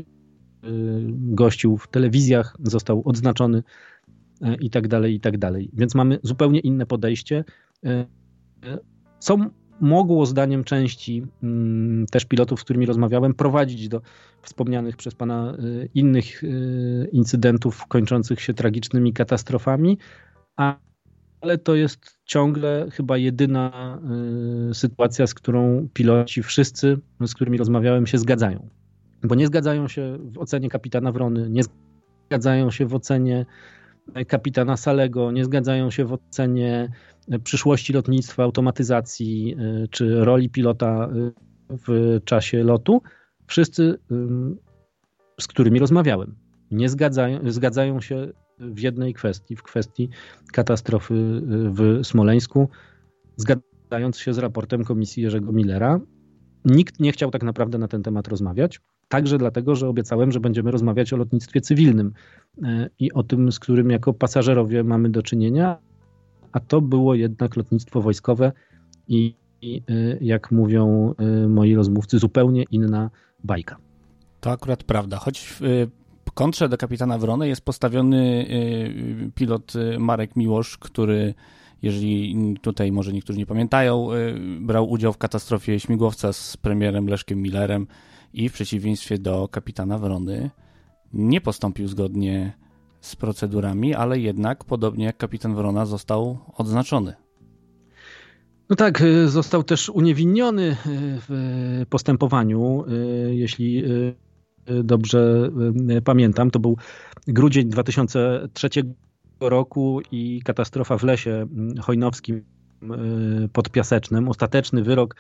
gościł 1.12 1.76
w 1.76 1.88
telewizjach, 1.88 2.56
został 2.62 3.02
odznaczony 3.04 3.62
i 4.60 4.70
tak 4.70 4.88
dalej, 4.88 5.14
i 5.14 5.20
tak 5.20 5.38
dalej. 5.38 5.70
Więc 5.72 5.94
mamy 5.94 6.18
zupełnie 6.22 6.60
inne 6.60 6.86
podejście. 6.86 7.44
Są 9.20 9.50
mogło 9.80 10.26
zdaniem 10.26 10.64
części 10.64 11.26
mm, 11.42 12.06
też 12.06 12.24
pilotów, 12.24 12.60
z 12.60 12.64
którymi 12.64 12.86
rozmawiałem, 12.86 13.34
prowadzić 13.34 13.88
do 13.88 14.00
wspomnianych 14.42 14.96
przez 14.96 15.14
pana 15.14 15.56
y, 15.58 15.88
innych 15.94 16.44
y, 16.44 17.08
incydentów 17.12 17.86
kończących 17.86 18.40
się 18.40 18.54
tragicznymi 18.54 19.12
katastrofami, 19.12 19.98
ale 21.40 21.58
to 21.58 21.74
jest 21.74 22.18
ciągle 22.24 22.88
chyba 22.92 23.16
jedyna 23.16 23.98
y, 24.70 24.74
sytuacja, 24.74 25.26
z 25.26 25.34
którą 25.34 25.88
piloci 25.92 26.42
wszyscy, 26.42 26.98
z 27.20 27.34
którymi 27.34 27.58
rozmawiałem, 27.58 28.06
się 28.06 28.18
zgadzają. 28.18 28.68
Bo 29.22 29.34
nie 29.34 29.46
zgadzają 29.46 29.88
się 29.88 30.18
w 30.20 30.38
ocenie 30.38 30.68
kapitana 30.68 31.12
Wrony, 31.12 31.50
nie 31.50 31.62
zgadzają 32.26 32.70
się 32.70 32.86
w 32.86 32.94
ocenie 32.94 33.46
kapitana 34.28 34.76
Salego, 34.76 35.32
nie 35.32 35.44
zgadzają 35.44 35.90
się 35.90 36.04
w 36.04 36.12
ocenie 36.12 36.88
przyszłości 37.44 37.92
lotnictwa, 37.92 38.42
automatyzacji 38.42 39.56
y, 39.84 39.88
czy 39.88 40.24
roli 40.24 40.50
pilota 40.50 41.08
w 41.70 42.18
czasie 42.24 42.62
lotu, 42.62 43.02
wszyscy, 43.46 43.98
z 45.40 45.46
którymi 45.46 45.78
rozmawiałem, 45.78 46.34
nie 46.70 46.88
zgadzają, 46.88 47.50
zgadzają 47.50 48.00
się 48.00 48.32
w 48.58 48.80
jednej 48.80 49.14
kwestii, 49.14 49.56
w 49.56 49.62
kwestii 49.62 50.08
katastrofy 50.52 51.14
w 51.70 52.00
Smoleńsku, 52.02 52.68
zgadzając 53.36 54.18
się 54.18 54.34
z 54.34 54.38
raportem 54.38 54.84
komisji 54.84 55.22
Jerzego 55.22 55.52
Millera. 55.52 56.00
Nikt 56.70 57.00
nie 57.00 57.12
chciał 57.12 57.30
tak 57.30 57.42
naprawdę 57.42 57.78
na 57.78 57.88
ten 57.88 58.02
temat 58.02 58.28
rozmawiać. 58.28 58.80
Także 59.08 59.38
dlatego, 59.38 59.76
że 59.76 59.88
obiecałem, 59.88 60.32
że 60.32 60.40
będziemy 60.40 60.70
rozmawiać 60.70 61.12
o 61.12 61.16
lotnictwie 61.16 61.60
cywilnym 61.60 62.12
i 62.98 63.12
o 63.12 63.22
tym, 63.22 63.52
z 63.52 63.58
którym 63.58 63.90
jako 63.90 64.12
pasażerowie 64.12 64.84
mamy 64.84 65.10
do 65.10 65.22
czynienia, 65.22 65.76
a 66.52 66.60
to 66.60 66.80
było 66.80 67.14
jednak 67.14 67.56
lotnictwo 67.56 68.00
wojskowe 68.00 68.52
i, 69.08 69.34
y, 69.62 70.18
jak 70.20 70.50
mówią 70.50 71.14
y, 71.44 71.48
moi 71.48 71.74
rozmówcy, 71.74 72.18
zupełnie 72.18 72.64
inna 72.70 73.10
bajka. 73.44 73.76
To 74.40 74.50
akurat 74.50 74.84
prawda, 74.84 75.16
choć 75.16 75.40
w 75.40 75.60
kontrze 76.34 76.68
do 76.68 76.76
kapitana 76.76 77.18
Wrony 77.18 77.48
jest 77.48 77.64
postawiony 77.64 78.46
pilot 79.34 79.72
Marek 79.98 80.36
Miłosz, 80.36 80.78
który 80.78 81.34
jeżeli 81.82 82.36
tutaj 82.62 82.92
może 82.92 83.12
niektórzy 83.12 83.38
nie 83.38 83.46
pamiętają, 83.46 84.08
brał 84.60 84.90
udział 84.90 85.12
w 85.12 85.18
katastrofie 85.18 85.80
śmigłowca 85.80 86.32
z 86.32 86.56
premierem 86.56 87.06
Leszkiem 87.06 87.42
Millerem 87.42 87.86
i 88.32 88.48
w 88.48 88.52
przeciwieństwie 88.52 89.18
do 89.18 89.48
kapitana 89.48 89.98
Wrony 89.98 90.50
nie 91.12 91.40
postąpił 91.40 91.88
zgodnie 91.88 92.52
z 93.00 93.16
procedurami, 93.16 93.94
ale 93.94 94.18
jednak, 94.18 94.64
podobnie 94.64 95.04
jak 95.04 95.16
kapitan 95.16 95.54
Wrona, 95.54 95.86
został 95.86 96.38
odznaczony. 96.56 97.14
No 98.70 98.76
tak, 98.76 99.00
y, 99.00 99.28
został 99.28 99.62
też 99.62 99.88
uniewinniony 99.88 100.62
y, 100.62 100.76
w 101.28 101.82
postępowaniu. 101.90 102.84
Y, 102.88 103.34
jeśli 103.34 103.84
dobrze 104.84 105.50
pamiętam, 106.04 106.50
to 106.50 106.58
był 106.58 106.76
grudzień 107.26 107.68
2003 107.68 108.68
roku 109.40 110.00
i 110.12 110.42
katastrofa 110.44 110.98
w 110.98 111.02
lesie 111.02 111.46
hojnowskim 111.80 112.44
pod 113.52 113.70
Piasecznem. 113.70 114.28
Ostateczny 114.28 114.82
wyrok 114.82 115.16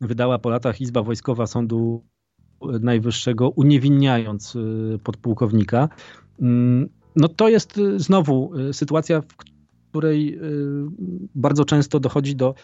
wydała 0.00 0.38
po 0.38 0.50
latach 0.50 0.80
Izba 0.80 1.02
Wojskowa 1.02 1.46
Sądu 1.46 2.04
Najwyższego, 2.80 3.50
uniewinniając 3.50 4.56
podpułkownika. 5.04 5.88
Mm, 6.40 6.88
no 7.16 7.28
to 7.28 7.48
jest 7.48 7.78
y, 7.78 7.98
znowu 7.98 8.58
y, 8.58 8.72
sytuacja, 8.72 9.20
w 9.20 9.36
której 9.90 10.34
y, 10.34 10.40
bardzo 11.34 11.64
często 11.64 12.00
dochodzi 12.00 12.36
do 12.36 12.54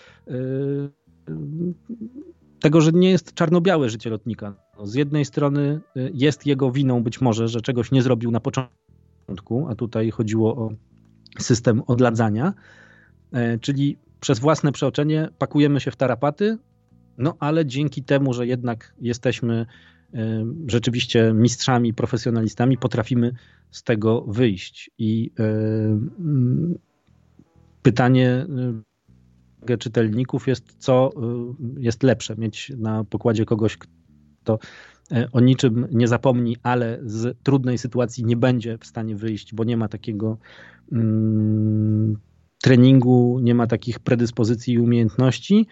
tego, 2.60 2.80
że 2.80 2.92
nie 2.92 3.10
jest 3.10 3.34
czarno-białe 3.34 3.88
życie 3.90 4.10
lotnika. 4.10 4.54
No, 4.78 4.86
z 4.86 4.94
jednej 4.94 5.24
strony 5.24 5.80
jest 6.14 6.46
jego 6.46 6.70
winą 6.70 7.02
być 7.02 7.20
może, 7.20 7.48
że 7.48 7.60
czegoś 7.60 7.92
nie 7.92 8.02
zrobił 8.02 8.30
na 8.30 8.40
początku, 8.40 9.66
a 9.68 9.74
tutaj 9.74 10.10
chodziło 10.10 10.56
o 10.56 10.70
system 11.38 11.82
odladzania, 11.86 12.54
e, 13.32 13.58
czyli 13.58 13.98
przez 14.20 14.38
własne 14.38 14.72
przeoczenie 14.72 15.28
pakujemy 15.38 15.80
się 15.80 15.90
w 15.90 15.96
tarapaty, 15.96 16.58
no 17.18 17.36
ale 17.38 17.66
dzięki 17.66 18.02
temu, 18.02 18.32
że 18.32 18.46
jednak 18.46 18.94
jesteśmy 19.00 19.66
e, 20.14 20.44
rzeczywiście 20.66 21.32
mistrzami, 21.34 21.94
profesjonalistami, 21.94 22.78
potrafimy 22.78 23.32
z 23.70 23.82
tego 23.82 24.20
wyjść. 24.20 24.90
I 24.98 25.30
e, 25.38 25.42
mm, 25.44 26.78
pytanie 27.82 28.46
czytelników 29.78 30.48
jest, 30.48 30.76
co 30.78 31.10
jest 31.78 32.02
lepsze, 32.02 32.36
mieć 32.36 32.72
na 32.76 33.04
pokładzie 33.04 33.44
kogoś, 33.44 33.76
kto 33.76 34.58
o 35.32 35.40
niczym 35.40 35.86
nie 35.92 36.08
zapomni, 36.08 36.56
ale 36.62 36.98
z 37.02 37.38
trudnej 37.42 37.78
sytuacji 37.78 38.24
nie 38.24 38.36
będzie 38.36 38.78
w 38.78 38.86
stanie 38.86 39.16
wyjść, 39.16 39.54
bo 39.54 39.64
nie 39.64 39.76
ma 39.76 39.88
takiego 39.88 40.38
mm, 40.92 42.16
treningu, 42.62 43.40
nie 43.42 43.54
ma 43.54 43.66
takich 43.66 43.98
predyspozycji 43.98 44.74
i 44.74 44.78
umiejętności, 44.78 45.66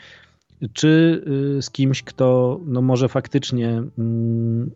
czy 0.73 1.25
z 1.61 1.71
kimś, 1.71 2.03
kto 2.03 2.61
no, 2.67 2.83
może 2.83 3.09
faktycznie 3.09 3.83
mm, 3.99 4.71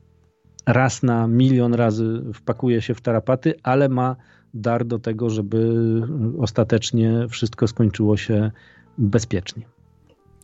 raz 0.66 1.02
na 1.02 1.26
milion 1.26 1.74
razy 1.74 2.22
wpakuje 2.34 2.82
się 2.82 2.94
w 2.94 3.00
tarapaty, 3.00 3.54
ale 3.62 3.88
ma 3.88 4.16
dar 4.54 4.86
do 4.86 4.98
tego, 4.98 5.30
żeby 5.30 6.02
ostatecznie 6.38 7.26
wszystko 7.28 7.68
skończyło 7.68 8.16
się 8.16 8.50
bezpiecznie. 8.98 9.66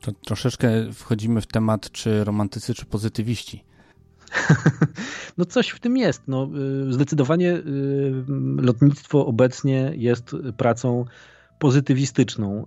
To 0.01 0.13
troszeczkę 0.13 0.93
wchodzimy 0.93 1.41
w 1.41 1.47
temat, 1.47 1.91
czy 1.91 2.25
romantycy, 2.25 2.75
czy 2.75 2.87
pozytywiści. 2.87 3.65
No 5.39 5.45
coś 5.45 5.69
w 5.69 5.81
tym 5.81 5.97
jest. 5.97 6.23
No, 6.29 6.51
y, 6.89 6.93
zdecydowanie 6.93 7.53
y, 7.53 7.63
lotnictwo 8.57 9.27
obecnie 9.27 9.93
jest 9.97 10.37
pracą 10.57 11.05
pozytywistyczną. 11.59 12.67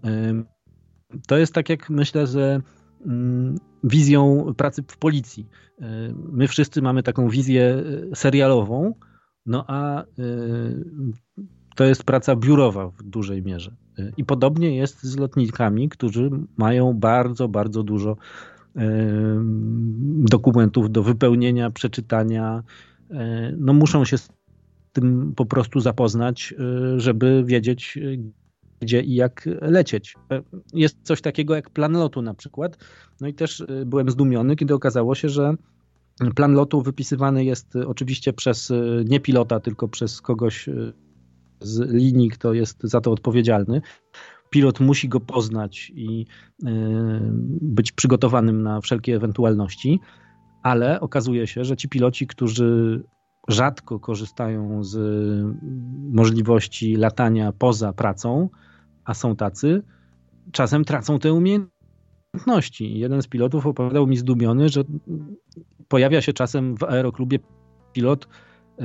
Y, 1.11 1.19
to 1.27 1.37
jest 1.37 1.53
tak 1.53 1.69
jak 1.69 1.89
myślę, 1.89 2.27
że 2.27 2.61
mm, 3.05 3.57
wizją 3.83 4.53
pracy 4.57 4.83
w 4.87 4.97
policji. 4.97 5.47
My 6.13 6.47
wszyscy 6.47 6.81
mamy 6.81 7.03
taką 7.03 7.29
wizję 7.29 7.83
serialową, 8.15 8.93
no 9.45 9.65
a 9.67 10.03
to 11.75 11.83
jest 11.83 12.03
praca 12.03 12.35
biurowa 12.35 12.87
w 12.87 13.03
dużej 13.03 13.43
mierze. 13.43 13.75
I 14.17 14.25
podobnie 14.25 14.75
jest 14.75 15.03
z 15.03 15.17
lotnikami, 15.17 15.89
którzy 15.89 16.29
mają 16.57 16.93
bardzo, 16.93 17.47
bardzo 17.47 17.83
dużo 17.83 18.17
dokumentów 20.29 20.91
do 20.91 21.03
wypełnienia, 21.03 21.71
przeczytania. 21.71 22.63
E, 23.11 23.51
no 23.57 23.73
muszą 23.73 24.05
się 24.05 24.17
z 24.17 24.29
tym 24.93 25.33
po 25.35 25.45
prostu 25.45 25.79
zapoznać, 25.79 26.53
e, 26.59 26.99
żeby 26.99 27.43
wiedzieć, 27.45 27.99
gdzie 28.79 29.01
i 29.01 29.15
jak 29.15 29.49
lecieć. 29.61 30.15
E, 30.31 30.41
jest 30.73 30.97
coś 31.03 31.21
takiego 31.21 31.55
jak 31.55 31.69
plan 31.69 31.91
lotu 31.91 32.21
na 32.21 32.33
przykład. 32.33 32.77
No 33.21 33.27
i 33.27 33.33
też 33.33 33.63
byłem 33.85 34.09
zdumiony, 34.09 34.55
kiedy 34.55 34.73
okazało 34.73 35.15
się, 35.15 35.29
że 35.29 35.53
plan 36.35 36.53
lotu 36.53 36.81
wypisywany 36.81 37.45
jest 37.45 37.75
oczywiście 37.75 38.33
przez 38.33 38.73
nie 39.05 39.19
pilota, 39.19 39.59
tylko 39.59 39.87
przez 39.87 40.21
kogoś 40.21 40.69
z 41.61 41.91
linii, 41.91 42.29
kto 42.29 42.53
jest 42.53 42.83
za 42.83 43.01
to 43.01 43.11
odpowiedzialny 43.11 43.81
pilot 44.49 44.79
musi 44.79 45.09
go 45.09 45.19
poznać 45.19 45.91
i 45.95 46.25
e, 46.65 46.69
być 47.61 47.91
przygotowanym 47.91 48.63
na 48.63 48.81
wszelkie 48.81 49.15
ewentualności, 49.15 49.99
ale 50.63 50.99
okazuje 50.99 51.47
się, 51.47 51.65
że 51.65 51.77
ci 51.77 51.89
piloci, 51.89 52.27
którzy 52.27 53.03
rzadko 53.47 53.99
korzystają 53.99 54.83
z 54.83 54.97
możliwości 56.11 56.95
latania 56.95 57.51
poza 57.51 57.93
pracą, 57.93 58.49
a 59.05 59.13
są 59.13 59.35
tacy, 59.35 59.83
czasem 60.51 60.85
tracą 60.85 61.19
te 61.19 61.33
umiejętności. 61.33 62.99
Jeden 62.99 63.21
z 63.21 63.27
pilotów 63.27 63.65
opowiadał 63.65 64.07
mi 64.07 64.17
zdumiony, 64.17 64.69
że 64.69 64.83
pojawia 65.87 66.21
się 66.21 66.33
czasem 66.33 66.77
w 66.77 66.83
aeroklubie 66.83 67.39
pilot, 67.93 68.27
e, 68.27 68.83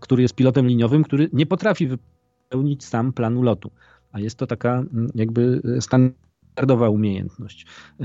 który 0.00 0.22
jest 0.22 0.34
pilotem 0.34 0.66
liniowym, 0.66 1.04
który 1.04 1.30
nie 1.32 1.46
potrafi 1.46 1.86
wypełnić 1.86 2.84
sam 2.84 3.12
planu 3.12 3.42
lotu 3.42 3.70
a 4.12 4.20
jest 4.20 4.38
to 4.38 4.46
taka 4.46 4.74
mm, 4.78 5.10
jakby 5.14 5.62
standardowa 5.80 6.88
umiejętność. 6.88 7.66
Y, 8.00 8.04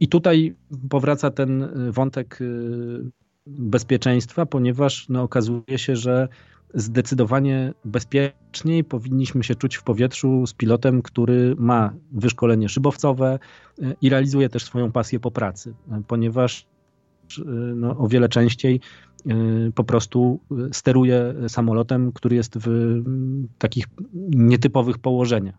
I 0.00 0.08
tutaj 0.08 0.54
powraca 0.90 1.30
ten 1.30 1.68
wątek 1.90 2.40
y, 2.40 3.10
bezpieczeństwa, 3.46 4.46
ponieważ 4.46 5.08
no, 5.08 5.22
okazuje 5.22 5.78
się, 5.78 5.96
że 5.96 6.28
zdecydowanie 6.74 7.74
bezpieczniej 7.84 8.84
powinniśmy 8.84 9.44
się 9.44 9.54
czuć 9.54 9.76
w 9.76 9.82
powietrzu 9.82 10.46
z 10.46 10.54
pilotem, 10.54 11.02
który 11.02 11.54
ma 11.58 11.92
wyszkolenie 12.12 12.68
szybowcowe 12.68 13.38
i 14.00 14.08
realizuje 14.08 14.48
też 14.48 14.64
swoją 14.64 14.92
pasję 14.92 15.20
po 15.20 15.30
pracy, 15.30 15.74
ponieważ 16.06 16.66
no, 17.74 17.98
o 17.98 18.08
wiele 18.08 18.28
częściej 18.28 18.80
po 19.74 19.84
prostu 19.84 20.40
steruje 20.72 21.34
samolotem, 21.48 22.12
który 22.12 22.36
jest 22.36 22.58
w 22.58 22.68
takich 23.58 23.84
nietypowych 24.28 24.98
położeniach. 24.98 25.54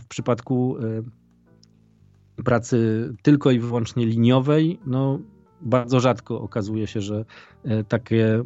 W 0.00 0.06
przypadku 0.06 0.76
y, 0.78 2.42
pracy 2.44 3.08
tylko 3.22 3.50
i 3.50 3.58
wyłącznie 3.58 4.06
liniowej, 4.06 4.78
no 4.86 5.18
bardzo 5.60 6.00
rzadko 6.00 6.40
okazuje 6.40 6.86
się, 6.86 7.00
że 7.00 7.24
y, 7.66 7.84
takie 7.88 8.42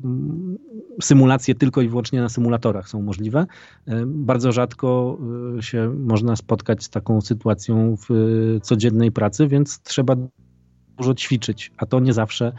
symulacje 1.03 1.55
tylko 1.55 1.83
i 1.83 1.89
wyłącznie 1.89 2.21
na 2.21 2.29
symulatorach 2.29 2.89
są 2.89 3.03
możliwe. 3.03 3.47
Bardzo 4.07 4.53
rzadko 4.53 5.19
się 5.61 5.95
można 5.99 6.37
spotkać 6.37 6.85
z 6.85 6.91
taką 6.91 7.21
sytuacją 7.21 7.97
w 7.97 8.59
codziennej 8.63 9.13
pracy, 9.13 9.49
więc 9.49 9.83
trzeba 9.83 10.17
dużo 10.99 11.15
ćwiczyć, 11.15 11.73
a 11.77 11.87
to 11.87 12.01
nie 12.01 12.13
zawsze, 12.13 12.53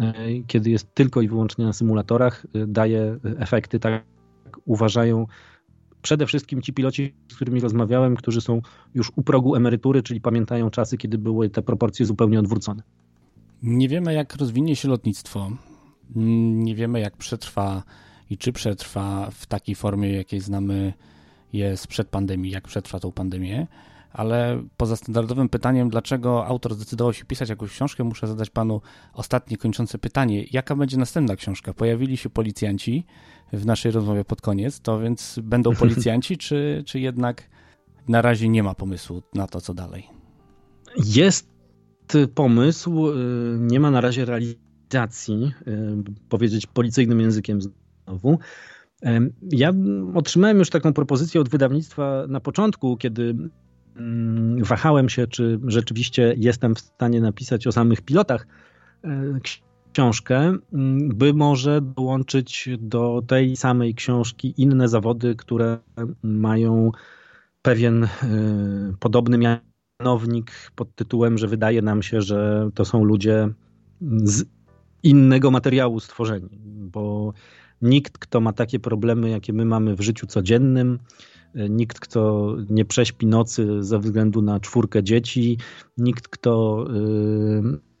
e, 0.00 0.14
kiedy 0.46 0.70
jest 0.70 0.94
tylko 0.94 1.22
i 1.22 1.28
wyłącznie 1.28 1.64
na 1.64 1.72
symulatorach, 1.72 2.46
e, 2.54 2.66
daje 2.66 3.18
efekty, 3.38 3.80
tak 3.80 4.04
uważają 4.64 5.26
przede 6.02 6.26
wszystkim 6.26 6.62
ci 6.62 6.72
piloci, 6.72 7.14
z 7.32 7.34
którymi 7.34 7.60
rozmawiałem, 7.60 8.16
którzy 8.16 8.40
są 8.40 8.62
już 8.94 9.12
u 9.16 9.22
progu 9.22 9.56
emerytury, 9.56 10.02
czyli 10.02 10.20
pamiętają 10.20 10.70
czasy, 10.70 10.96
kiedy 10.96 11.18
były 11.18 11.50
te 11.50 11.62
proporcje 11.62 12.06
zupełnie 12.06 12.40
odwrócone. 12.40 12.82
Nie 13.62 13.88
wiemy, 13.88 14.14
jak 14.14 14.36
rozwinie 14.36 14.76
się 14.76 14.88
lotnictwo. 14.88 15.50
Nie 16.54 16.74
wiemy, 16.74 17.00
jak 17.00 17.16
przetrwa 17.16 17.82
i 18.30 18.38
czy 18.38 18.52
przetrwa 18.52 19.30
w 19.30 19.46
takiej 19.46 19.74
formie, 19.74 20.12
jakiej 20.12 20.40
znamy 20.40 20.92
je 21.52 21.76
sprzed 21.76 22.08
pandemii, 22.08 22.52
jak 22.52 22.68
przetrwa 22.68 23.00
tą 23.00 23.12
pandemię 23.12 23.66
ale 24.14 24.62
poza 24.76 24.96
standardowym 24.96 25.48
pytaniem, 25.48 25.90
dlaczego 25.90 26.46
autor 26.46 26.74
zdecydował 26.74 27.12
się 27.12 27.24
pisać 27.24 27.48
jakąś 27.48 27.70
książkę, 27.70 28.04
muszę 28.04 28.26
zadać 28.26 28.50
panu 28.50 28.80
ostatnie 29.12 29.56
kończące 29.56 29.98
pytanie. 29.98 30.44
Jaka 30.50 30.76
będzie 30.76 30.96
następna 30.96 31.36
książka? 31.36 31.72
Pojawili 31.72 32.16
się 32.16 32.30
policjanci 32.30 33.06
w 33.52 33.66
naszej 33.66 33.92
rozmowie 33.92 34.24
pod 34.24 34.40
koniec, 34.40 34.80
to 34.80 35.00
więc 35.00 35.40
będą 35.42 35.74
policjanci, 35.84 36.38
czy, 36.38 36.82
czy 36.86 37.00
jednak 37.00 37.50
na 38.08 38.22
razie 38.22 38.48
nie 38.48 38.62
ma 38.62 38.74
pomysłu 38.74 39.22
na 39.34 39.46
to, 39.46 39.60
co 39.60 39.74
dalej? 39.74 40.06
Jest 41.06 41.50
pomysł, 42.34 43.08
y, 43.08 43.14
nie 43.60 43.80
ma 43.80 43.90
na 43.90 44.00
razie 44.00 44.24
realizacji, 44.24 45.52
y, 45.68 46.28
powiedzieć 46.28 46.66
policyjnym 46.66 47.20
językiem 47.20 47.60
znowu. 47.62 48.38
Ja 49.52 49.72
otrzymałem 50.14 50.58
już 50.58 50.70
taką 50.70 50.92
propozycję 50.92 51.40
od 51.40 51.48
wydawnictwa 51.48 52.24
na 52.28 52.40
początku, 52.40 52.96
kiedy 52.96 53.34
wahałem 54.60 55.08
się, 55.08 55.26
czy 55.26 55.60
rzeczywiście 55.66 56.34
jestem 56.36 56.74
w 56.74 56.80
stanie 56.80 57.20
napisać 57.20 57.66
o 57.66 57.72
samych 57.72 58.00
pilotach 58.02 58.46
e, 59.04 59.38
książkę, 59.92 60.56
mm, 60.72 61.08
by 61.08 61.34
może 61.34 61.80
dołączyć 61.80 62.68
do 62.78 63.22
tej 63.26 63.56
samej 63.56 63.94
książki 63.94 64.54
inne 64.56 64.88
zawody, 64.88 65.34
które 65.34 65.78
mają 66.22 66.90
pewien 67.62 68.04
e, 68.04 68.08
podobny 69.00 69.38
mianownik 69.38 70.52
pod 70.74 70.94
tytułem, 70.94 71.38
że 71.38 71.48
wydaje 71.48 71.82
nam 71.82 72.02
się, 72.02 72.20
że 72.20 72.70
to 72.74 72.84
są 72.84 73.04
ludzie 73.04 73.48
z 74.24 74.44
innego 75.02 75.50
materiału 75.50 76.00
stworzeni, 76.00 76.58
bo 76.66 77.32
nikt, 77.82 78.18
kto 78.18 78.40
ma 78.40 78.52
takie 78.52 78.80
problemy, 78.80 79.30
jakie 79.30 79.52
my 79.52 79.64
mamy 79.64 79.96
w 79.96 80.00
życiu 80.00 80.26
codziennym, 80.26 80.98
nikt, 81.54 82.00
kto 82.00 82.54
nie 82.70 82.84
prześpi 82.84 83.26
nocy 83.26 83.82
ze 83.82 83.98
względu 83.98 84.42
na 84.42 84.60
czwórkę 84.60 85.02
dzieci, 85.02 85.58
nikt, 85.98 86.28
kto 86.28 86.86
y, 86.90 87.94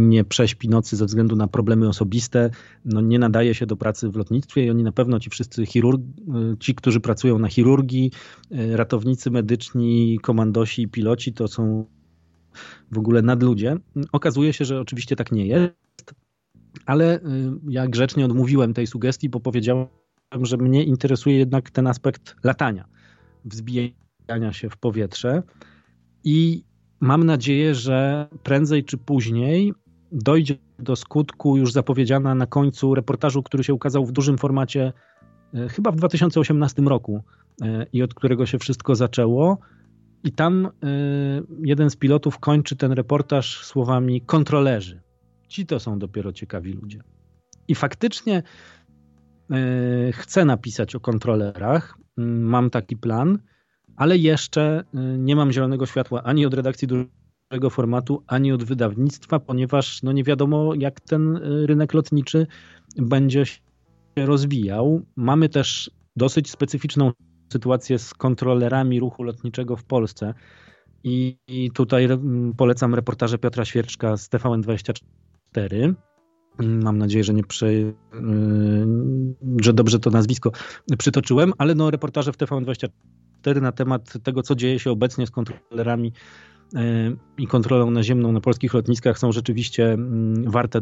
nie 0.00 0.24
prześpi 0.24 0.68
nocy 0.68 0.96
ze 0.96 1.06
względu 1.06 1.36
na 1.36 1.48
problemy 1.48 1.88
osobiste, 1.88 2.50
no 2.84 3.00
nie 3.00 3.18
nadaje 3.18 3.54
się 3.54 3.66
do 3.66 3.76
pracy 3.76 4.08
w 4.08 4.16
lotnictwie 4.16 4.64
i 4.64 4.70
oni 4.70 4.82
na 4.82 4.92
pewno 4.92 5.20
ci 5.20 5.30
wszyscy 5.30 5.66
chirurg, 5.66 6.02
y, 6.02 6.56
ci, 6.58 6.74
którzy 6.74 7.00
pracują 7.00 7.38
na 7.38 7.48
chirurgii, 7.48 8.10
y, 8.52 8.76
ratownicy 8.76 9.30
medyczni, 9.30 10.18
komandosi 10.22 10.82
i 10.82 10.88
piloci 10.88 11.32
to 11.32 11.48
są 11.48 11.86
w 12.90 12.98
ogóle 12.98 13.22
nadludzie. 13.22 13.76
Okazuje 14.12 14.52
się, 14.52 14.64
że 14.64 14.80
oczywiście 14.80 15.16
tak 15.16 15.32
nie 15.32 15.46
jest, 15.46 16.14
ale 16.86 17.20
ja 17.68 17.86
grzecznie 17.88 18.24
odmówiłem 18.24 18.74
tej 18.74 18.86
sugestii, 18.86 19.28
bo 19.28 19.40
powiedziałem, 19.40 19.86
że 20.42 20.56
mnie 20.56 20.84
interesuje 20.84 21.38
jednak 21.38 21.70
ten 21.70 21.86
aspekt 21.86 22.36
latania, 22.44 22.84
wzbijania 23.44 24.52
się 24.52 24.70
w 24.70 24.76
powietrze 24.76 25.42
i 26.24 26.64
mam 27.00 27.24
nadzieję, 27.24 27.74
że 27.74 28.28
prędzej 28.42 28.84
czy 28.84 28.98
później 28.98 29.72
dojdzie 30.12 30.54
do 30.78 30.96
skutku 30.96 31.56
już 31.56 31.72
zapowiedziana 31.72 32.34
na 32.34 32.46
końcu 32.46 32.94
reportażu, 32.94 33.42
który 33.42 33.64
się 33.64 33.74
ukazał 33.74 34.06
w 34.06 34.12
dużym 34.12 34.38
formacie 34.38 34.92
e, 35.54 35.68
chyba 35.68 35.90
w 35.90 35.96
2018 35.96 36.82
roku 36.82 37.22
e, 37.62 37.86
i 37.92 38.02
od 38.02 38.14
którego 38.14 38.46
się 38.46 38.58
wszystko 38.58 38.94
zaczęło. 38.94 39.58
I 40.24 40.32
tam 40.32 40.66
e, 40.66 40.70
jeden 41.64 41.90
z 41.90 41.96
pilotów 41.96 42.38
kończy 42.38 42.76
ten 42.76 42.92
reportaż 42.92 43.64
słowami 43.64 44.20
kontrolerzy. 44.20 45.00
Ci 45.48 45.66
to 45.66 45.80
są 45.80 45.98
dopiero 45.98 46.32
ciekawi 46.32 46.72
ludzie. 46.72 47.02
I 47.68 47.74
faktycznie 47.74 48.42
chcę 50.12 50.44
napisać 50.44 50.94
o 50.94 51.00
kontrolerach, 51.00 51.98
mm, 52.18 52.42
mam 52.42 52.70
taki 52.70 52.96
plan, 52.96 53.38
ale 53.96 54.18
jeszcze 54.18 54.84
e, 54.94 54.98
nie 55.18 55.36
mam 55.36 55.52
zielonego 55.52 55.86
światła 55.86 56.22
ani 56.22 56.46
od 56.46 56.54
redakcji 56.54 56.88
dużego 56.88 57.70
formatu, 57.70 58.22
ani 58.26 58.52
od 58.52 58.64
wydawnictwa, 58.64 59.38
ponieważ 59.38 60.02
no 60.02 60.12
nie 60.12 60.24
wiadomo, 60.24 60.74
jak 60.74 61.00
ten 61.00 61.36
e, 61.36 61.40
rynek 61.66 61.94
lotniczy 61.94 62.46
będzie 62.96 63.46
się 63.46 63.60
rozwijał. 64.16 65.02
Mamy 65.16 65.48
też 65.48 65.90
dosyć 66.16 66.50
specyficzną 66.50 67.12
sytuację 67.52 67.98
z 67.98 68.14
kontrolerami 68.14 69.00
ruchu 69.00 69.22
lotniczego 69.22 69.76
w 69.76 69.84
Polsce. 69.84 70.34
I, 71.04 71.36
i 71.48 71.70
tutaj 71.70 72.08
polecam 72.56 72.94
reportaże 72.94 73.38
Piotra 73.38 73.64
Świerczka 73.64 74.16
z 74.16 74.28
TVN24. 74.28 75.94
Mam 76.58 76.98
nadzieję, 76.98 77.24
że 77.24 77.34
nie 77.34 77.44
prze, 77.44 77.66
że 79.60 79.72
dobrze 79.72 79.98
to 79.98 80.10
nazwisko 80.10 80.50
przytoczyłem, 80.98 81.52
ale 81.58 81.74
no 81.74 81.90
reportaże 81.90 82.32
w 82.32 82.36
TVN24 82.36 83.62
na 83.62 83.72
temat 83.72 84.22
tego, 84.22 84.42
co 84.42 84.54
dzieje 84.54 84.78
się 84.78 84.90
obecnie 84.90 85.26
z 85.26 85.30
kontrolerami 85.30 86.12
i 87.38 87.46
kontrolą 87.46 87.90
naziemną 87.90 88.32
na 88.32 88.40
polskich 88.40 88.74
lotniskach 88.74 89.18
są 89.18 89.32
rzeczywiście 89.32 89.92
mm, 89.92 90.50
warte 90.50 90.80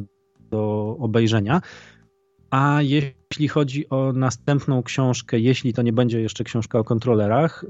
do 0.51 0.97
obejrzenia. 1.01 1.61
A 2.51 2.83
jeśli 2.83 3.49
chodzi 3.49 3.89
o 3.91 4.13
następną 4.13 4.83
książkę, 4.83 5.39
jeśli 5.39 5.73
to 5.73 5.83
nie 5.83 5.93
będzie 5.93 6.21
jeszcze 6.21 6.45
książka 6.45 6.79
o 6.79 6.85
kontrolerach, 6.85 7.65
y, 7.65 7.67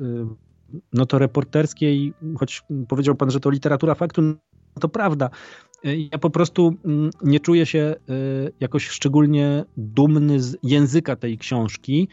no 0.93 1.07
to 1.07 1.19
reporterskiej, 1.19 2.15
choć 2.39 2.63
powiedział 2.89 3.15
pan, 3.15 3.31
że 3.31 3.41
to 3.41 3.51
literatura 3.51 3.95
faktu, 3.95 4.23
no 4.23 4.81
to 4.81 4.89
prawda. 4.89 5.31
Y, 5.87 6.09
ja 6.13 6.19
po 6.19 6.31
prostu 6.31 6.77
mm, 6.85 7.11
nie 7.23 7.41
czuję 7.41 7.67
się 7.67 7.95
y, 8.11 8.53
jakoś 8.61 8.89
szczególnie 8.89 9.65
dumny 9.77 10.41
z 10.41 10.57
języka 10.63 11.17
tej 11.17 11.39
książki, 11.39 12.09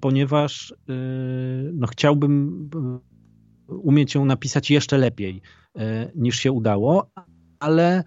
ponieważ 0.00 0.74
no, 1.72 1.86
chciałbym 1.86 2.68
umieć 3.68 4.14
ją 4.14 4.24
napisać 4.24 4.70
jeszcze 4.70 4.98
lepiej 4.98 5.42
niż 6.14 6.36
się 6.36 6.52
udało, 6.52 7.10
ale 7.60 8.04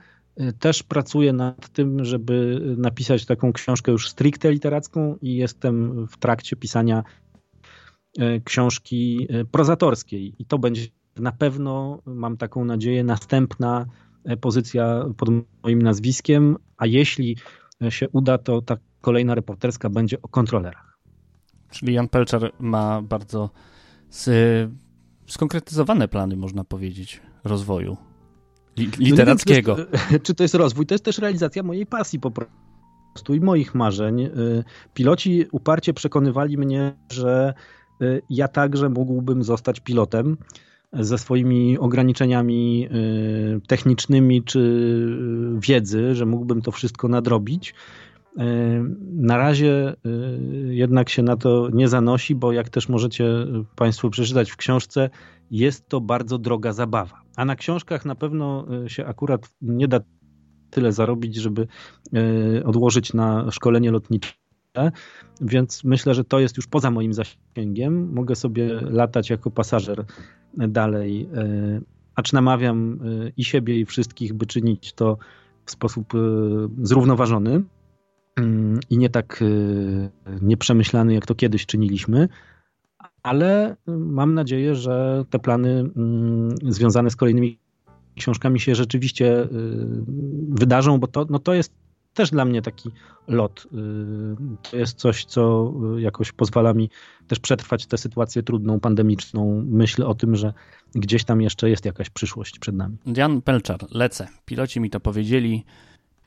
też 0.59 0.83
pracuję 0.83 1.33
nad 1.33 1.69
tym, 1.69 2.05
żeby 2.05 2.61
napisać 2.77 3.25
taką 3.25 3.53
książkę 3.53 3.91
już 3.91 4.09
stricte 4.09 4.51
literacką 4.51 5.17
i 5.21 5.35
jestem 5.35 6.07
w 6.07 6.17
trakcie 6.17 6.55
pisania 6.55 7.03
książki 8.43 9.27
prozatorskiej. 9.51 10.35
I 10.39 10.45
to 10.45 10.59
będzie 10.59 10.87
na 11.15 11.31
pewno, 11.31 12.01
mam 12.05 12.37
taką 12.37 12.65
nadzieję, 12.65 13.03
następna 13.03 13.85
pozycja 14.41 15.05
pod 15.17 15.29
moim 15.63 15.81
nazwiskiem, 15.81 16.57
a 16.77 16.85
jeśli 16.85 17.37
się 17.89 18.09
uda, 18.09 18.37
to 18.37 18.61
ta 18.61 18.77
kolejna 19.01 19.35
reporterska 19.35 19.89
będzie 19.89 20.21
o 20.21 20.27
kontrolerach. 20.27 20.97
Czyli 21.69 21.93
Jan 21.93 22.07
Pelczar 22.07 22.51
ma 22.59 23.01
bardzo 23.01 23.49
skonkretyzowane 25.27 26.07
plany, 26.07 26.37
można 26.37 26.63
powiedzieć, 26.63 27.21
rozwoju 27.43 27.97
literackiego. 28.99 29.77
No 29.77 29.85
wiem, 30.11 30.19
czy 30.21 30.35
to 30.35 30.43
jest 30.43 30.55
rozwój? 30.55 30.85
To 30.85 30.93
jest 30.93 31.05
też 31.05 31.17
realizacja 31.17 31.63
mojej 31.63 31.85
pasji 31.85 32.19
po 32.19 32.31
prostu 32.31 33.35
i 33.35 33.39
moich 33.39 33.75
marzeń. 33.75 34.29
Piloci 34.93 35.45
uparcie 35.51 35.93
przekonywali 35.93 36.57
mnie, 36.57 36.95
że 37.11 37.53
ja 38.29 38.47
także 38.47 38.89
mógłbym 38.89 39.43
zostać 39.43 39.79
pilotem 39.79 40.37
ze 40.93 41.17
swoimi 41.17 41.77
ograniczeniami 41.77 42.87
y, 42.91 43.61
technicznymi 43.67 44.43
czy 44.43 44.61
wiedzy, 45.59 46.15
że 46.15 46.25
mógłbym 46.25 46.61
to 46.61 46.71
wszystko 46.71 47.07
nadrobić. 47.07 47.73
Na 49.13 49.37
razie 49.37 49.95
jednak 50.69 51.09
się 51.09 51.23
na 51.23 51.37
to 51.37 51.69
nie 51.73 51.87
zanosi, 51.87 52.35
bo 52.35 52.51
jak 52.51 52.69
też 52.69 52.89
możecie 52.89 53.25
Państwo 53.75 54.09
przeczytać 54.09 54.51
w 54.51 54.57
książce, 54.57 55.09
jest 55.51 55.87
to 55.87 56.01
bardzo 56.01 56.37
droga 56.37 56.73
zabawa. 56.73 57.21
A 57.35 57.45
na 57.45 57.55
książkach 57.55 58.05
na 58.05 58.15
pewno 58.15 58.67
się 58.87 59.05
akurat 59.05 59.49
nie 59.61 59.87
da 59.87 59.99
tyle 60.69 60.91
zarobić, 60.91 61.35
żeby 61.35 61.67
odłożyć 62.65 63.13
na 63.13 63.51
szkolenie 63.51 63.91
lotnicze. 63.91 64.38
Więc 65.41 65.83
myślę, 65.83 66.13
że 66.13 66.23
to 66.23 66.39
jest 66.39 66.57
już 66.57 66.67
poza 66.67 66.91
moim 66.91 67.13
zasięgiem. 67.13 68.13
Mogę 68.13 68.35
sobie 68.35 68.81
latać 68.81 69.29
jako 69.29 69.51
pasażer 69.51 70.05
dalej. 70.57 71.29
E, 71.35 71.81
acz 72.15 72.33
namawiam 72.33 72.99
i 73.37 73.43
siebie, 73.43 73.79
i 73.79 73.85
wszystkich, 73.85 74.33
by 74.33 74.45
czynić 74.45 74.93
to 74.93 75.17
w 75.65 75.71
sposób 75.71 76.13
zrównoważony 76.81 77.63
mm, 78.35 78.79
i 78.89 78.97
nie 78.97 79.09
tak 79.09 79.43
nieprzemyślany, 80.41 81.13
jak 81.13 81.25
to 81.25 81.35
kiedyś 81.35 81.65
czyniliśmy 81.65 82.27
ale 83.23 83.75
mam 83.87 84.33
nadzieję, 84.33 84.75
że 84.75 85.25
te 85.29 85.39
plany 85.39 85.69
mm, 85.95 86.55
związane 86.67 87.09
z 87.09 87.15
kolejnymi 87.15 87.59
książkami 88.17 88.59
się 88.59 88.75
rzeczywiście 88.75 89.47
wydarzą, 90.49 90.97
bo 90.97 91.07
to, 91.07 91.25
no 91.29 91.39
to 91.39 91.53
jest 91.53 91.73
też 92.13 92.31
dla 92.31 92.45
mnie 92.45 92.61
taki 92.61 92.91
lot. 93.27 93.67
Y, 93.73 94.69
to 94.71 94.77
jest 94.77 94.97
coś, 94.97 95.25
co 95.25 95.73
jakoś 95.97 96.31
pozwala 96.31 96.73
mi 96.73 96.89
też 97.27 97.39
przetrwać 97.39 97.85
tę 97.85 97.97
sytuację 97.97 98.43
trudną, 98.43 98.79
pandemiczną. 98.79 99.63
Myślę 99.67 100.07
o 100.07 100.15
tym, 100.15 100.35
że 100.35 100.53
gdzieś 100.95 101.23
tam 101.23 101.41
jeszcze 101.41 101.69
jest 101.69 101.85
jakaś 101.85 102.09
przyszłość 102.09 102.59
przed 102.59 102.75
nami. 102.75 102.97
Jan 103.17 103.41
Pelczar, 103.41 103.79
lecę. 103.91 104.27
Piloci 104.45 104.79
mi 104.79 104.89
to 104.89 104.99
powiedzieli. 104.99 105.65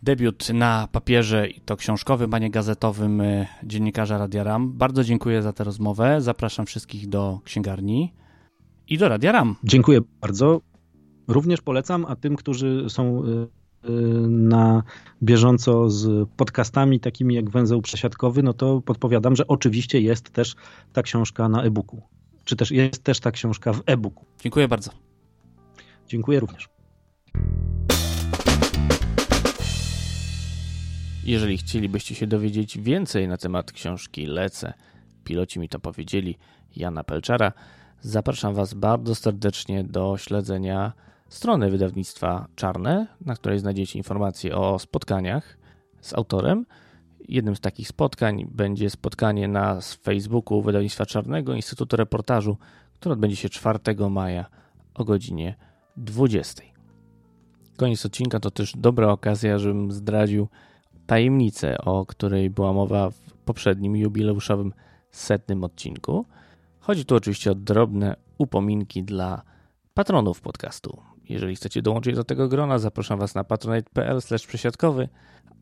Debiut 0.03 0.49
na 0.49 0.89
papierze 0.93 1.49
i 1.49 1.61
to 1.61 1.77
książkowym, 1.77 2.35
a 2.35 2.39
nie 2.39 2.51
gazetowym 2.51 3.21
e, 3.21 3.47
dziennikarza 3.65 4.19
Radia 4.19 4.45
RAM. 4.45 4.73
Bardzo 4.73 5.05
dziękuję 5.05 5.43
za 5.43 5.53
tę 5.53 5.65
rozmowę. 5.65 6.21
Zapraszam 6.21 6.67
wszystkich 6.67 7.09
do 7.09 7.41
księgarni 7.45 8.15
i 8.89 8.99
do 8.99 9.09
Radia 9.09 9.33
RAM. 9.33 9.57
Dziękuję 9.65 10.01
bardzo. 10.21 10.61
Również 11.29 11.61
polecam, 11.61 12.07
a 12.09 12.17
tym, 12.17 12.37
którzy 12.37 12.85
są 12.89 13.23
na 14.29 14.83
bieżąco 15.23 15.91
z 15.91 16.29
podcastami 16.37 17.01
takimi 17.01 17.35
jak 17.35 17.51
Węzeł 17.51 17.83
Przesiadkowy, 17.83 18.43
no 18.43 18.53
to 18.53 18.81
podpowiadam, 18.81 19.37
że 19.37 19.47
oczywiście 19.47 20.01
jest 20.01 20.31
też 20.31 20.55
ta 20.93 21.03
książka 21.03 21.49
na 21.49 21.63
e-booku. 21.63 22.03
Czy 22.45 22.57
też 22.57 22.71
jest 22.71 23.05
też 23.05 23.21
ta 23.21 23.31
książka 23.31 23.73
w 23.73 23.83
e-booku. 23.87 24.25
Dziękuję 24.41 24.69
bardzo. 24.69 24.91
Dziękuję 26.09 26.41
również. 26.41 26.69
Jeżeli 31.25 31.59
chcielibyście 31.59 32.15
się 32.15 32.27
dowiedzieć 32.27 32.79
więcej 32.79 33.29
na 33.29 33.37
temat 33.37 33.73
książki 33.73 34.27
Lecę, 34.27 34.73
piloci 35.25 35.61
mi 35.61 35.69
to 35.69 35.79
powiedzieli, 35.79 36.39
Jana 36.77 37.05
Pelczara, 37.05 37.53
zapraszam 38.01 38.55
Was 38.55 38.75
bardzo 38.75 39.15
serdecznie 39.15 39.85
do 39.85 40.17
śledzenia 40.19 40.93
strony 41.33 41.71
wydawnictwa 41.71 42.47
Czarne, 42.55 43.07
na 43.21 43.35
której 43.35 43.59
znajdziecie 43.59 43.99
informacje 43.99 44.57
o 44.57 44.79
spotkaniach 44.79 45.59
z 46.01 46.15
autorem. 46.15 46.67
Jednym 47.29 47.57
z 47.57 47.61
takich 47.61 47.89
spotkań 47.89 48.47
będzie 48.51 48.91
spotkanie 48.91 49.49
na 49.49 49.81
Facebooku 49.81 50.63
wydawnictwa 50.63 51.07
Czarnego 51.07 51.55
Instytutu 51.55 51.97
Reportażu, 51.97 52.57
które 52.95 53.13
odbędzie 53.13 53.37
się 53.37 53.49
4 53.49 53.79
maja 54.11 54.47
o 54.95 55.05
godzinie 55.05 55.55
20. 55.97 56.63
Koniec 57.77 58.07
odcinka 58.07 58.41
to 58.41 58.51
też 58.51 58.73
dobra 58.77 59.09
okazja, 59.09 59.59
żebym 59.59 59.93
zdradził 59.93 60.49
tajemnicę, 61.07 61.79
o 61.79 62.07
której 62.07 62.51
była 62.51 62.73
mowa 62.73 63.11
w 63.11 63.21
poprzednim 63.45 63.97
jubileuszowym 63.97 64.73
setnym 65.11 65.65
odcinku. 65.65 66.27
Chodzi 66.81 67.05
tu 67.05 67.17
oczywiście 67.17 67.51
o 67.51 67.55
drobne 67.55 68.17
upominki 68.39 69.05
dla 69.05 69.43
patronów 69.95 70.41
podcastu. 70.41 71.12
Jeżeli 71.29 71.57
chcecie 71.57 71.83
dołączyć 71.83 72.17
do 72.17 72.25
tego 72.25 72.49
grona, 72.49 72.79
zapraszam 72.79 73.19
Was 73.19 73.35
na 73.35 73.45
patronite.pl 73.45 74.19
przesiadkowy, 74.47 75.09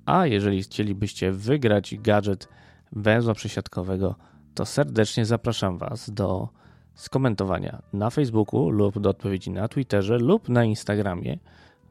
a 0.06 0.26
jeżeli 0.26 0.62
chcielibyście 0.62 1.32
wygrać 1.32 1.94
gadżet 1.98 2.48
węzła 2.92 3.34
przesiadkowego, 3.34 4.14
to 4.54 4.66
serdecznie 4.66 5.24
zapraszam 5.24 5.78
Was 5.78 6.10
do 6.10 6.48
skomentowania 6.94 7.82
na 7.92 8.10
Facebooku 8.10 8.70
lub 8.70 8.98
do 8.98 9.10
odpowiedzi 9.10 9.50
na 9.50 9.68
Twitterze 9.68 10.18
lub 10.18 10.48
na 10.48 10.64
Instagramie. 10.64 11.38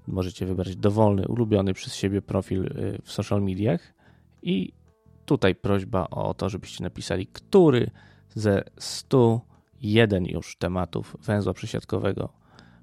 Możecie 0.07 0.45
wybrać 0.45 0.75
dowolny, 0.75 1.27
ulubiony 1.27 1.73
przez 1.73 1.95
siebie 1.95 2.21
profil 2.21 2.65
y, 2.65 3.01
w 3.03 3.11
social 3.11 3.41
mediach. 3.41 3.93
I 4.41 4.73
tutaj 5.25 5.55
prośba 5.55 6.07
o 6.09 6.33
to, 6.33 6.49
żebyście 6.49 6.83
napisali, 6.83 7.27
który 7.27 7.91
ze 8.35 8.63
101 8.77 10.25
już 10.25 10.57
tematów 10.57 11.17
węzła 11.21 11.53
przesiadkowego 11.53 12.38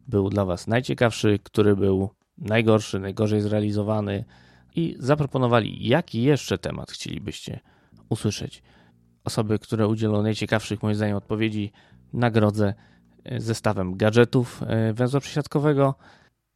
był 0.09 0.30
dla 0.30 0.44
Was 0.44 0.66
najciekawszy, 0.66 1.38
który 1.42 1.76
był 1.76 2.11
najgorszy, 2.38 3.00
najgorzej 3.00 3.40
zrealizowany 3.40 4.24
i 4.74 4.96
zaproponowali, 4.98 5.88
jaki 5.88 6.22
jeszcze 6.22 6.59
temat 6.59 6.90
chcielibyście 6.90 7.61
usłyszeć. 8.09 8.62
Osoby, 9.24 9.59
które 9.59 9.88
udzielą 9.88 10.22
najciekawszych, 10.22 10.82
moim 10.82 10.94
zdaniem, 10.94 11.16
odpowiedzi, 11.16 11.72
nagrodzę 12.12 12.74
y, 13.32 13.40
zestawem 13.40 13.96
gadżetów 13.96 14.62
y, 14.90 14.94
węzła 14.94 15.20
przesiadkowego 15.20 15.94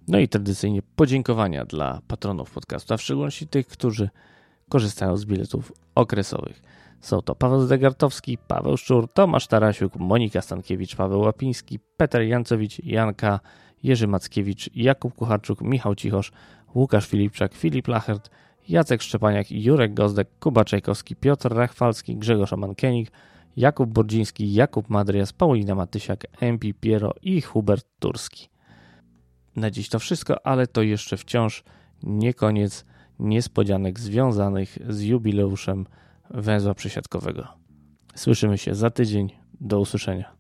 no 0.09 0.19
i 0.19 0.29
tradycyjnie 0.29 0.83
podziękowania 0.97 1.65
dla 1.65 2.01
patronów 2.07 2.51
podcastu, 2.51 2.95
a 2.95 2.97
w 2.97 3.03
szczególności 3.03 3.47
tych, 3.47 3.67
którzy 3.67 4.11
korzystają 4.69 5.17
z 5.17 5.25
biletów 5.25 5.73
okresowych. 5.95 6.63
Są 7.01 7.23
to 7.23 7.35
Paweł 7.35 7.61
Zdegartowski, 7.61 8.39
Paweł 8.39 8.77
Szczur, 8.77 9.13
Tomasz 9.13 9.47
Tarasiuk, 9.47 9.97
Monika 9.97 10.41
Stankiewicz, 10.41 10.97
Paweł 10.97 11.21
Łapiński, 11.21 11.79
Peter 11.97 12.23
Jancowicz, 12.23 12.85
Janka, 12.85 13.41
Jerzy 13.83 14.07
Mackiewicz, 14.07 14.71
Jakub 14.75 15.15
Kucharczuk, 15.15 15.61
Michał 15.61 15.95
Cichosz, 15.95 16.33
Łukasz 16.75 17.07
Filipczak, 17.07 17.55
Filip 17.55 17.89
Lachert, 17.89 18.31
Jacek 18.69 19.03
Szczepaniak, 19.03 19.51
Jurek 19.51 19.95
Gozdek, 19.95 20.29
Kuba 20.41 20.65
Czajkowski, 20.65 21.17
Piotr 21.17 21.55
Rachwalski, 21.55 22.17
Grzegorz 22.17 22.53
Amankienik, 22.53 23.13
Jakub 23.57 23.91
Bordziński, 23.91 24.55
Jakub 24.55 24.91
Madrias, 24.91 25.33
Paulina 25.33 25.75
Matysiak, 25.75 26.27
MP 26.41 26.67
Piero 26.81 27.15
i 27.23 27.41
Hubert 27.41 27.87
Turski. 27.99 28.49
Na 29.57 29.71
dziś 29.71 29.89
to 29.89 29.99
wszystko, 29.99 30.47
ale 30.47 30.67
to 30.67 30.83
jeszcze 30.83 31.17
wciąż 31.17 31.65
nie 32.03 32.35
koniec, 32.35 32.85
niespodzianek 33.19 34.01
związanych 34.01 34.79
z 34.89 35.03
jubileuszem 35.03 35.87
węzła 36.31 36.75
przesiadkowego. 36.75 37.49
Słyszymy 38.15 38.59
się 38.59 38.75
za 38.75 38.91
tydzień. 38.91 39.31
Do 39.61 39.81
usłyszenia. 39.81 40.40